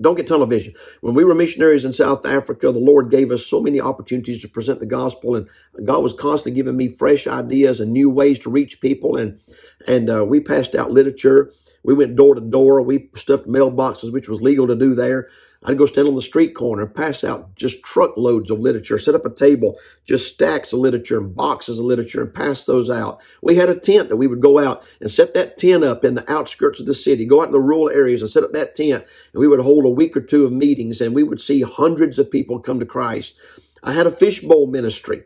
Don't 0.00 0.14
get 0.16 0.28
tunnel 0.28 0.46
vision. 0.46 0.74
When 1.00 1.14
we 1.14 1.24
were 1.24 1.34
missionaries 1.34 1.84
in 1.84 1.92
South 1.92 2.24
Africa, 2.24 2.70
the 2.70 2.78
Lord 2.78 3.10
gave 3.10 3.32
us 3.32 3.44
so 3.44 3.60
many 3.60 3.80
opportunities 3.80 4.40
to 4.42 4.48
present 4.48 4.78
the 4.78 4.86
gospel, 4.86 5.34
and 5.34 5.48
God 5.84 6.04
was 6.04 6.14
constantly 6.14 6.56
giving 6.56 6.76
me 6.76 6.88
fresh 6.88 7.26
ideas 7.26 7.80
and 7.80 7.92
new 7.92 8.08
ways 8.08 8.38
to 8.40 8.50
reach 8.50 8.80
people. 8.80 9.16
And 9.16 9.40
and 9.86 10.08
uh, 10.08 10.24
we 10.24 10.40
passed 10.40 10.76
out 10.76 10.92
literature. 10.92 11.50
We 11.82 11.94
went 11.94 12.16
door 12.16 12.34
to 12.36 12.40
door. 12.40 12.80
We 12.82 13.10
stuffed 13.16 13.48
mailboxes, 13.48 14.12
which 14.12 14.28
was 14.28 14.40
legal 14.40 14.68
to 14.68 14.76
do 14.76 14.94
there. 14.94 15.28
I'd 15.64 15.76
go 15.76 15.86
stand 15.86 16.06
on 16.06 16.14
the 16.14 16.22
street 16.22 16.54
corner 16.54 16.86
pass 16.86 17.24
out 17.24 17.56
just 17.56 17.82
truckloads 17.82 18.50
of 18.50 18.60
literature, 18.60 18.98
set 18.98 19.16
up 19.16 19.26
a 19.26 19.30
table, 19.30 19.76
just 20.04 20.32
stacks 20.32 20.72
of 20.72 20.78
literature 20.78 21.18
and 21.18 21.34
boxes 21.34 21.78
of 21.78 21.84
literature 21.84 22.22
and 22.22 22.32
pass 22.32 22.64
those 22.64 22.88
out. 22.88 23.20
We 23.42 23.56
had 23.56 23.68
a 23.68 23.78
tent 23.78 24.08
that 24.08 24.16
we 24.16 24.28
would 24.28 24.40
go 24.40 24.58
out 24.58 24.84
and 25.00 25.10
set 25.10 25.34
that 25.34 25.58
tent 25.58 25.82
up 25.82 26.04
in 26.04 26.14
the 26.14 26.30
outskirts 26.30 26.78
of 26.78 26.86
the 26.86 26.94
city, 26.94 27.26
go 27.26 27.40
out 27.40 27.48
in 27.48 27.52
the 27.52 27.60
rural 27.60 27.90
areas 27.90 28.22
and 28.22 28.30
set 28.30 28.44
up 28.44 28.52
that 28.52 28.76
tent. 28.76 29.04
And 29.32 29.40
we 29.40 29.48
would 29.48 29.60
hold 29.60 29.84
a 29.84 29.90
week 29.90 30.16
or 30.16 30.20
two 30.20 30.44
of 30.44 30.52
meetings 30.52 31.00
and 31.00 31.14
we 31.14 31.24
would 31.24 31.40
see 31.40 31.62
hundreds 31.62 32.20
of 32.20 32.30
people 32.30 32.60
come 32.60 32.78
to 32.78 32.86
Christ. 32.86 33.34
I 33.82 33.92
had 33.92 34.06
a 34.06 34.12
fishbowl 34.12 34.68
ministry 34.68 35.24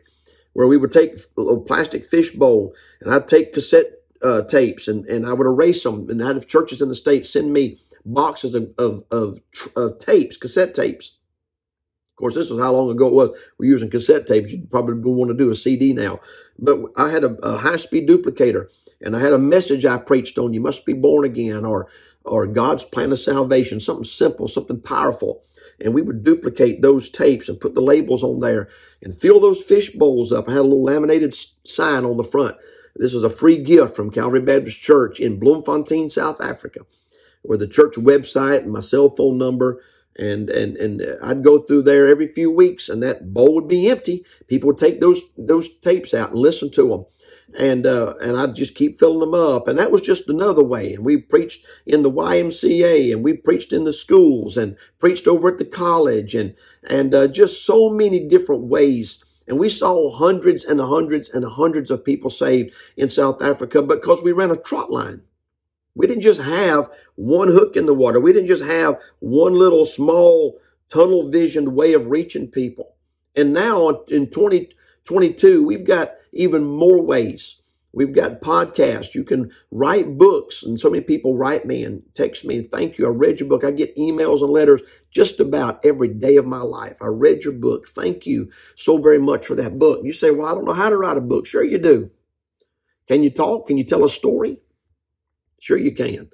where 0.53 0.67
we 0.67 0.77
would 0.77 0.93
take 0.93 1.17
a 1.37 1.57
plastic 1.57 2.05
fishbowl 2.05 2.73
and 3.01 3.13
I'd 3.13 3.27
take 3.27 3.53
cassette 3.53 4.01
uh, 4.23 4.41
tapes 4.43 4.87
and, 4.87 5.05
and 5.05 5.27
I 5.27 5.33
would 5.33 5.45
erase 5.45 5.83
them 5.83 6.09
and 6.09 6.23
I'd 6.23 6.35
have 6.35 6.47
churches 6.47 6.81
in 6.81 6.89
the 6.89 6.95
state 6.95 7.27
send 7.27 7.53
me 7.53 7.79
boxes 8.05 8.55
of, 8.55 8.73
of, 8.77 9.03
of, 9.11 9.39
of 9.75 9.99
tapes, 9.99 10.37
cassette 10.37 10.75
tapes. 10.75 11.17
Of 12.13 12.17
course, 12.17 12.35
this 12.35 12.49
was 12.49 12.59
how 12.59 12.73
long 12.73 12.91
ago 12.91 13.07
it 13.07 13.13
was. 13.13 13.31
We're 13.57 13.71
using 13.71 13.89
cassette 13.89 14.27
tapes. 14.27 14.51
You 14.51 14.67
probably 14.69 14.95
want 15.11 15.29
to 15.29 15.37
do 15.37 15.49
a 15.49 15.55
CD 15.55 15.93
now. 15.93 16.19
But 16.59 16.79
I 16.95 17.09
had 17.09 17.23
a, 17.23 17.33
a 17.41 17.57
high 17.57 17.77
speed 17.77 18.07
duplicator 18.07 18.67
and 19.01 19.15
I 19.15 19.19
had 19.19 19.33
a 19.33 19.39
message 19.39 19.85
I 19.85 19.97
preached 19.97 20.37
on. 20.37 20.53
You 20.53 20.61
must 20.61 20.85
be 20.85 20.93
born 20.93 21.25
again 21.25 21.65
or, 21.65 21.87
or 22.23 22.45
God's 22.45 22.83
plan 22.83 23.11
of 23.11 23.19
salvation, 23.19 23.79
something 23.79 24.03
simple, 24.03 24.47
something 24.47 24.79
powerful. 24.79 25.43
And 25.79 25.93
we 25.93 26.03
would 26.03 26.23
duplicate 26.23 26.81
those 26.81 27.09
tapes 27.09 27.49
and 27.49 27.59
put 27.59 27.73
the 27.73 27.81
labels 27.81 28.23
on 28.23 28.39
there 28.39 28.69
and 29.01 29.15
fill 29.15 29.39
those 29.39 29.63
fish 29.63 29.89
bowls 29.89 30.31
up. 30.31 30.47
I 30.47 30.51
had 30.51 30.59
a 30.59 30.63
little 30.63 30.83
laminated 30.83 31.35
sign 31.65 32.05
on 32.05 32.17
the 32.17 32.23
front. 32.23 32.55
This 32.95 33.15
is 33.15 33.23
a 33.23 33.29
free 33.29 33.57
gift 33.57 33.95
from 33.95 34.11
Calvary 34.11 34.41
Baptist 34.41 34.79
Church 34.79 35.19
in 35.19 35.39
Bloemfontein, 35.39 36.11
South 36.11 36.39
Africa 36.39 36.81
or 37.43 37.57
the 37.57 37.67
church 37.67 37.95
website 37.95 38.59
and 38.59 38.71
my 38.71 38.79
cell 38.79 39.09
phone 39.09 39.37
number. 39.37 39.81
And, 40.17 40.49
and, 40.49 40.77
and 40.77 41.17
I'd 41.23 41.43
go 41.43 41.57
through 41.57 41.83
there 41.83 42.07
every 42.07 42.27
few 42.27 42.51
weeks 42.51 42.87
and 42.87 43.01
that 43.01 43.33
bowl 43.33 43.55
would 43.55 43.67
be 43.67 43.89
empty. 43.89 44.25
People 44.47 44.67
would 44.67 44.77
take 44.77 44.99
those, 44.99 45.21
those 45.37 45.69
tapes 45.79 46.13
out 46.13 46.31
and 46.31 46.39
listen 46.39 46.69
to 46.71 46.87
them. 46.89 47.05
And, 47.55 47.85
uh, 47.85 48.15
and 48.21 48.37
I'd 48.37 48.55
just 48.55 48.75
keep 48.75 48.99
filling 48.99 49.19
them 49.19 49.33
up. 49.33 49.67
And 49.67 49.77
that 49.77 49.91
was 49.91 50.01
just 50.01 50.29
another 50.29 50.63
way. 50.63 50.93
And 50.93 51.05
we 51.05 51.17
preached 51.17 51.65
in 51.85 52.01
the 52.01 52.11
YMCA 52.11 53.11
and 53.13 53.23
we 53.23 53.33
preached 53.33 53.73
in 53.73 53.83
the 53.83 53.93
schools 53.93 54.57
and 54.57 54.77
preached 54.99 55.27
over 55.27 55.49
at 55.49 55.57
the 55.59 55.65
college 55.65 56.33
and, 56.35 56.55
and, 56.83 57.13
uh, 57.13 57.27
just 57.27 57.65
so 57.65 57.89
many 57.89 58.27
different 58.27 58.63
ways. 58.63 59.23
And 59.47 59.59
we 59.59 59.69
saw 59.69 60.15
hundreds 60.15 60.63
and 60.63 60.79
hundreds 60.79 61.29
and 61.29 61.43
hundreds 61.45 61.91
of 61.91 62.05
people 62.05 62.29
saved 62.29 62.73
in 62.95 63.09
South 63.09 63.41
Africa 63.41 63.81
because 63.81 64.23
we 64.23 64.31
ran 64.31 64.51
a 64.51 64.55
trot 64.55 64.91
line. 64.91 65.21
We 65.95 66.07
didn't 66.07 66.23
just 66.23 66.41
have 66.41 66.89
one 67.15 67.49
hook 67.49 67.75
in 67.75 67.85
the 67.85 67.93
water. 67.93 68.19
We 68.19 68.33
didn't 68.33 68.47
just 68.47 68.63
have 68.63 68.99
one 69.19 69.53
little 69.53 69.85
small 69.85 70.59
tunnel 70.89 71.29
visioned 71.29 71.75
way 71.75 71.93
of 71.93 72.07
reaching 72.07 72.47
people. 72.47 72.95
And 73.35 73.53
now 73.53 73.89
in 74.07 74.29
2022, 74.29 75.65
we've 75.65 75.85
got 75.85 76.13
even 76.31 76.63
more 76.63 77.01
ways. 77.01 77.61
We've 77.95 78.13
got 78.13 78.41
podcasts. 78.41 79.13
You 79.13 79.23
can 79.23 79.51
write 79.69 80.17
books. 80.17 80.63
And 80.63 80.79
so 80.79 80.89
many 80.89 81.03
people 81.03 81.37
write 81.37 81.67
me 81.67 81.83
and 81.83 82.01
text 82.15 82.43
me, 82.43 82.63
thank 82.63 82.97
you. 82.97 83.05
I 83.05 83.09
read 83.09 83.39
your 83.39 83.47
book. 83.47 83.63
I 83.63 83.69
get 83.69 83.95
emails 83.95 84.41
and 84.41 84.49
letters 84.49 84.81
just 85.11 85.39
about 85.39 85.85
every 85.85 86.07
day 86.07 86.37
of 86.37 86.45
my 86.45 86.61
life. 86.61 86.97
I 87.01 87.07
read 87.07 87.43
your 87.43 87.53
book. 87.53 87.87
Thank 87.87 88.25
you 88.25 88.49
so 88.75 88.97
very 88.97 89.19
much 89.19 89.45
for 89.45 89.53
that 89.55 89.77
book. 89.77 90.01
You 90.03 90.11
say, 90.11 90.31
well, 90.31 90.47
I 90.47 90.55
don't 90.55 90.65
know 90.65 90.73
how 90.73 90.89
to 90.89 90.97
write 90.97 91.17
a 91.17 91.21
book. 91.21 91.45
Sure 91.45 91.63
you 91.63 91.77
do. 91.77 92.09
Can 93.07 93.21
you 93.21 93.29
talk? 93.29 93.67
Can 93.67 93.77
you 93.77 93.83
tell 93.83 94.03
a 94.03 94.09
story? 94.09 94.57
Sure 95.63 95.77
you 95.77 95.95
can. 95.95 96.29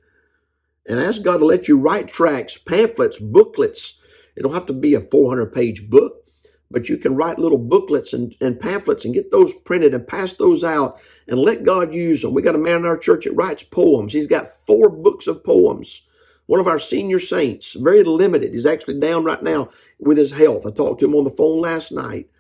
And 0.88 1.00
ask 1.00 1.22
God 1.22 1.38
to 1.38 1.46
let 1.46 1.68
you 1.68 1.78
write 1.78 2.08
tracts, 2.08 2.58
pamphlets, 2.58 3.20
booklets. 3.20 4.00
It 4.36 4.42
don't 4.42 4.56
have 4.56 4.66
to 4.66 4.74
be 4.74 4.96
a 4.96 5.02
400 5.02 5.54
page 5.54 5.88
book, 5.88 6.24
but 6.72 6.90
you 6.90 6.98
can 6.98 7.16
write 7.16 7.38
little 7.38 7.60
booklets 7.60 8.12
and, 8.12 8.36
and 8.42 8.60
pamphlets 8.60 9.06
and 9.06 9.14
get 9.14 9.30
those 9.30 9.54
printed 9.54 9.94
and 9.94 10.08
pass 10.08 10.34
those 10.34 10.64
out 10.64 11.00
and 11.28 11.38
let 11.38 11.64
God 11.64 11.94
use 11.94 12.24
them. 12.24 12.34
We 12.34 12.42
got 12.42 12.56
a 12.56 12.58
man 12.58 12.78
in 12.78 12.86
our 12.86 12.98
church 12.98 13.26
that 13.26 13.36
writes 13.36 13.62
poems. 13.62 14.14
He's 14.14 14.26
got 14.26 14.50
four 14.66 14.90
books 14.90 15.28
of 15.28 15.44
poems. 15.44 16.08
One 16.48 16.60
of 16.60 16.68
our 16.68 16.80
senior 16.80 17.20
saints, 17.20 17.74
very 17.74 18.04
limited. 18.04 18.56
He's 18.56 18.66
actually 18.66 19.00
down 19.00 19.26
right 19.26 19.44
now 19.44 19.70
with 20.00 20.18
his 20.18 20.32
health. 20.32 20.66
I 20.66 20.72
talked 20.72 21.02
to 21.02 21.06
him 21.06 21.14
on 21.14 21.24
the 21.24 21.30
phone 21.30 21.62
last 21.62 21.92
night, 21.92 22.32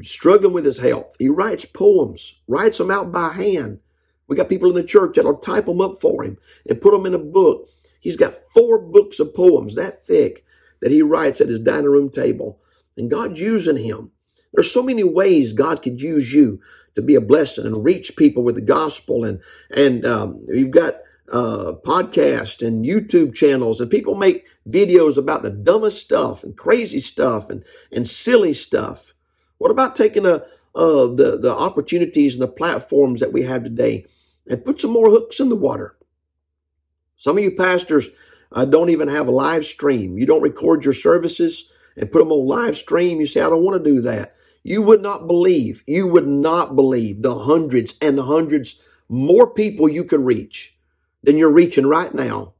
struggling 0.00 0.54
with 0.54 0.64
his 0.64 0.78
health. 0.78 1.16
He 1.18 1.28
writes 1.28 1.66
poems, 1.66 2.40
writes 2.48 2.78
them 2.78 2.90
out 2.90 3.12
by 3.12 3.34
hand. 3.34 3.80
We 4.28 4.36
got 4.36 4.48
people 4.48 4.68
in 4.68 4.74
the 4.74 4.82
church 4.82 5.16
that'll 5.16 5.38
type 5.38 5.66
them 5.66 5.80
up 5.80 6.00
for 6.00 6.24
him 6.24 6.38
and 6.68 6.80
put 6.80 6.92
them 6.92 7.06
in 7.06 7.14
a 7.14 7.18
book. 7.18 7.68
He's 8.00 8.16
got 8.16 8.34
four 8.52 8.78
books 8.78 9.20
of 9.20 9.34
poems 9.34 9.74
that 9.74 10.06
thick 10.06 10.44
that 10.80 10.90
he 10.90 11.02
writes 11.02 11.40
at 11.40 11.48
his 11.48 11.60
dining 11.60 11.90
room 11.90 12.10
table. 12.10 12.60
And 12.96 13.10
God's 13.10 13.40
using 13.40 13.76
him. 13.76 14.12
There's 14.52 14.70
so 14.70 14.82
many 14.82 15.04
ways 15.04 15.52
God 15.52 15.82
could 15.82 16.00
use 16.00 16.32
you 16.32 16.60
to 16.94 17.02
be 17.02 17.14
a 17.14 17.20
blessing 17.20 17.66
and 17.66 17.84
reach 17.84 18.16
people 18.16 18.42
with 18.42 18.54
the 18.54 18.60
gospel. 18.60 19.24
And, 19.24 19.40
and, 19.70 20.04
um, 20.06 20.44
you've 20.48 20.70
got, 20.70 20.96
uh, 21.30 21.72
podcasts 21.84 22.66
and 22.66 22.84
YouTube 22.84 23.34
channels 23.34 23.80
and 23.80 23.90
people 23.90 24.14
make 24.14 24.46
videos 24.68 25.16
about 25.16 25.42
the 25.42 25.50
dumbest 25.50 26.04
stuff 26.04 26.44
and 26.44 26.56
crazy 26.56 27.00
stuff 27.00 27.50
and, 27.50 27.64
and 27.90 28.08
silly 28.08 28.54
stuff. 28.54 29.12
What 29.58 29.70
about 29.70 29.96
taking 29.96 30.24
a, 30.24 30.44
uh, 30.74 31.06
the, 31.06 31.38
the 31.40 31.52
opportunities 31.52 32.34
and 32.34 32.42
the 32.42 32.48
platforms 32.48 33.20
that 33.20 33.32
we 33.32 33.42
have 33.42 33.64
today 33.64 34.06
and 34.48 34.64
put 34.64 34.80
some 34.80 34.92
more 34.92 35.10
hooks 35.10 35.40
in 35.40 35.48
the 35.48 35.56
water. 35.56 35.96
Some 37.16 37.38
of 37.38 37.44
you 37.44 37.56
pastors 37.56 38.08
uh, 38.52 38.64
don't 38.64 38.90
even 38.90 39.08
have 39.08 39.26
a 39.26 39.32
live 39.32 39.64
stream. 39.64 40.18
You 40.18 40.26
don't 40.26 40.42
record 40.42 40.84
your 40.84 40.94
services 40.94 41.70
and 41.96 42.10
put 42.10 42.20
them 42.20 42.32
on 42.32 42.46
live 42.46 42.76
stream. 42.76 43.20
You 43.20 43.26
say, 43.26 43.40
I 43.40 43.48
don't 43.48 43.64
want 43.64 43.82
to 43.82 43.90
do 43.90 44.00
that. 44.02 44.36
You 44.62 44.82
would 44.82 45.02
not 45.02 45.26
believe, 45.26 45.84
you 45.86 46.08
would 46.08 46.26
not 46.26 46.74
believe 46.74 47.22
the 47.22 47.38
hundreds 47.38 47.96
and 48.00 48.18
the 48.18 48.24
hundreds 48.24 48.80
more 49.08 49.48
people 49.48 49.88
you 49.88 50.04
could 50.04 50.24
reach 50.24 50.76
than 51.22 51.36
you're 51.36 51.50
reaching 51.50 51.86
right 51.86 52.12
now 52.12 52.54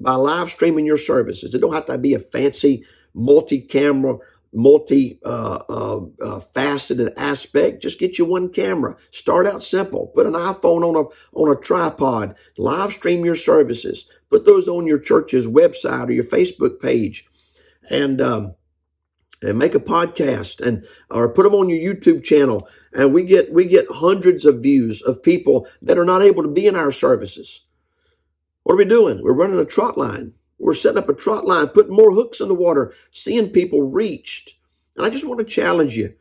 by 0.00 0.14
live 0.14 0.50
streaming 0.50 0.84
your 0.86 0.98
services. 0.98 1.54
It 1.54 1.60
don't 1.60 1.72
have 1.72 1.86
to 1.86 1.98
be 1.98 2.14
a 2.14 2.18
fancy 2.18 2.84
multi-camera 3.14 4.18
multi 4.52 5.18
uh, 5.24 5.62
uh, 5.68 6.00
uh, 6.22 6.40
faceted 6.40 7.12
aspect 7.16 7.82
just 7.82 7.98
get 7.98 8.18
you 8.18 8.24
one 8.24 8.50
camera. 8.50 8.96
Start 9.10 9.46
out 9.46 9.62
simple. 9.62 10.08
Put 10.14 10.26
an 10.26 10.32
iphone 10.32 10.82
on 10.84 10.96
a 10.96 11.38
on 11.38 11.50
a 11.50 11.60
tripod. 11.60 12.34
Live 12.56 12.92
stream 12.92 13.24
your 13.24 13.36
services. 13.36 14.08
Put 14.30 14.46
those 14.46 14.68
on 14.68 14.86
your 14.86 14.98
church's 14.98 15.46
website 15.46 16.08
or 16.08 16.12
your 16.12 16.24
facebook 16.24 16.80
page. 16.80 17.26
And 17.90 18.20
um, 18.20 18.54
and 19.42 19.58
make 19.58 19.74
a 19.74 19.80
podcast 19.80 20.60
and 20.60 20.84
or 21.10 21.32
put 21.32 21.44
them 21.44 21.54
on 21.54 21.68
your 21.68 21.94
youtube 21.94 22.24
channel. 22.24 22.68
And 22.92 23.14
we 23.14 23.24
get 23.24 23.52
we 23.52 23.66
get 23.66 23.86
hundreds 23.88 24.44
of 24.44 24.62
views 24.62 25.02
of 25.02 25.22
people 25.22 25.68
that 25.82 25.98
are 25.98 26.04
not 26.04 26.22
able 26.22 26.42
to 26.42 26.48
be 26.48 26.66
in 26.66 26.76
our 26.76 26.92
services. 26.92 27.64
What 28.62 28.74
are 28.74 28.78
we 28.78 28.84
doing? 28.84 29.22
We're 29.22 29.32
running 29.32 29.58
a 29.58 29.64
trot 29.64 29.96
line 29.96 30.34
we're 30.58 30.74
setting 30.74 30.98
up 30.98 31.08
a 31.08 31.14
trot 31.14 31.46
line, 31.46 31.68
putting 31.68 31.94
more 31.94 32.12
hooks 32.12 32.40
in 32.40 32.48
the 32.48 32.54
water, 32.54 32.92
seeing 33.12 33.50
people 33.50 33.82
reached. 33.82 34.54
And 34.96 35.06
I 35.06 35.10
just 35.10 35.26
want 35.26 35.38
to 35.38 35.44
challenge 35.44 35.96
you 35.96 36.14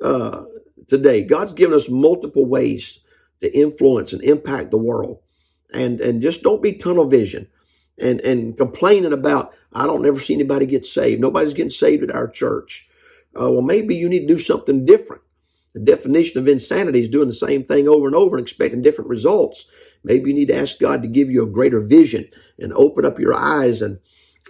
uh, 0.00 0.44
today. 0.88 1.22
God's 1.22 1.52
given 1.52 1.74
us 1.74 1.88
multiple 1.88 2.46
ways 2.46 3.00
to 3.40 3.52
influence 3.56 4.12
and 4.12 4.22
impact 4.22 4.70
the 4.70 4.78
world. 4.78 5.20
And, 5.72 6.00
and 6.00 6.22
just 6.22 6.42
don't 6.42 6.62
be 6.62 6.74
tunnel 6.74 7.06
vision 7.06 7.48
and, 7.98 8.20
and 8.20 8.56
complaining 8.56 9.12
about, 9.12 9.54
I 9.72 9.86
don't 9.86 10.02
never 10.02 10.20
see 10.20 10.34
anybody 10.34 10.66
get 10.66 10.86
saved. 10.86 11.20
Nobody's 11.20 11.54
getting 11.54 11.70
saved 11.70 12.02
at 12.02 12.14
our 12.14 12.28
church. 12.28 12.88
Uh, 13.40 13.50
well, 13.50 13.62
maybe 13.62 13.94
you 13.94 14.08
need 14.08 14.26
to 14.26 14.34
do 14.34 14.40
something 14.40 14.84
different. 14.84 15.22
The 15.72 15.80
definition 15.80 16.40
of 16.40 16.48
insanity 16.48 17.02
is 17.02 17.08
doing 17.08 17.28
the 17.28 17.34
same 17.34 17.64
thing 17.64 17.88
over 17.88 18.06
and 18.06 18.16
over 18.16 18.36
and 18.36 18.44
expecting 18.44 18.82
different 18.82 19.10
results. 19.10 19.66
Maybe 20.02 20.30
you 20.30 20.36
need 20.36 20.48
to 20.48 20.56
ask 20.56 20.78
God 20.78 21.02
to 21.02 21.08
give 21.08 21.30
you 21.30 21.42
a 21.42 21.50
greater 21.50 21.80
vision 21.80 22.28
and 22.58 22.72
open 22.72 23.04
up 23.04 23.18
your 23.18 23.34
eyes 23.34 23.82
and 23.82 23.98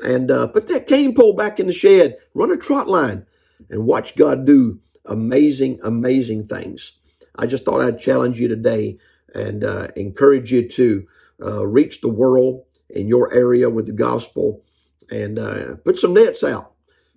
and 0.02 0.30
uh, 0.30 0.46
put 0.46 0.68
that 0.68 0.86
cane 0.86 1.14
pole 1.14 1.34
back 1.34 1.58
in 1.58 1.66
the 1.66 1.72
shed, 1.72 2.16
run 2.32 2.50
a 2.50 2.56
trot 2.56 2.88
line, 2.88 3.26
and 3.68 3.84
watch 3.84 4.16
God 4.16 4.46
do 4.46 4.80
amazing, 5.04 5.80
amazing 5.82 6.46
things. 6.46 6.92
I 7.36 7.46
just 7.46 7.64
thought 7.64 7.80
I'd 7.80 7.98
challenge 7.98 8.38
you 8.38 8.48
today 8.48 8.98
and 9.34 9.64
uh, 9.64 9.88
encourage 9.96 10.52
you 10.52 10.68
to 10.68 11.06
uh, 11.42 11.66
reach 11.66 12.00
the 12.00 12.08
world 12.08 12.64
in 12.88 13.08
your 13.08 13.32
area 13.32 13.68
with 13.68 13.86
the 13.86 13.92
gospel 13.92 14.64
and 15.10 15.38
uh, 15.38 15.76
put 15.84 15.98
some 15.98 16.14
nets 16.14 16.44
out 16.44 16.72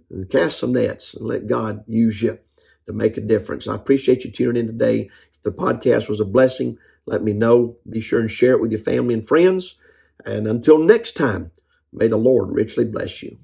and 0.10 0.30
cast 0.30 0.60
some 0.60 0.74
nets 0.74 1.14
and 1.14 1.28
let 1.28 1.48
God 1.48 1.84
use 1.88 2.22
you 2.22 2.40
to 2.86 2.94
make 2.94 3.18
a 3.18 3.22
difference. 3.22 3.68
I 3.68 3.76
appreciate 3.76 4.24
you 4.24 4.32
tuning 4.32 4.62
in 4.62 4.68
today. 4.68 5.10
If 5.32 5.44
the 5.44 5.52
podcast 5.52 6.10
was 6.10 6.20
a 6.20 6.26
blessing, 6.26 6.78
let 7.06 7.24
me 7.24 7.34
know. 7.34 7.78
Be 7.90 8.02
sure 8.02 8.20
and 8.20 8.32
share 8.32 8.54
it 8.54 8.62
with 8.62 8.72
your 8.72 8.80
family 8.80 9.14
and 9.14 9.26
friends. 9.26 9.78
And 10.26 10.48
until 10.48 10.78
next 10.78 11.16
time, 11.16 11.52
may 11.92 12.08
the 12.08 12.18
Lord 12.18 12.52
richly 12.52 12.86
bless 12.86 13.22
you. 13.24 13.38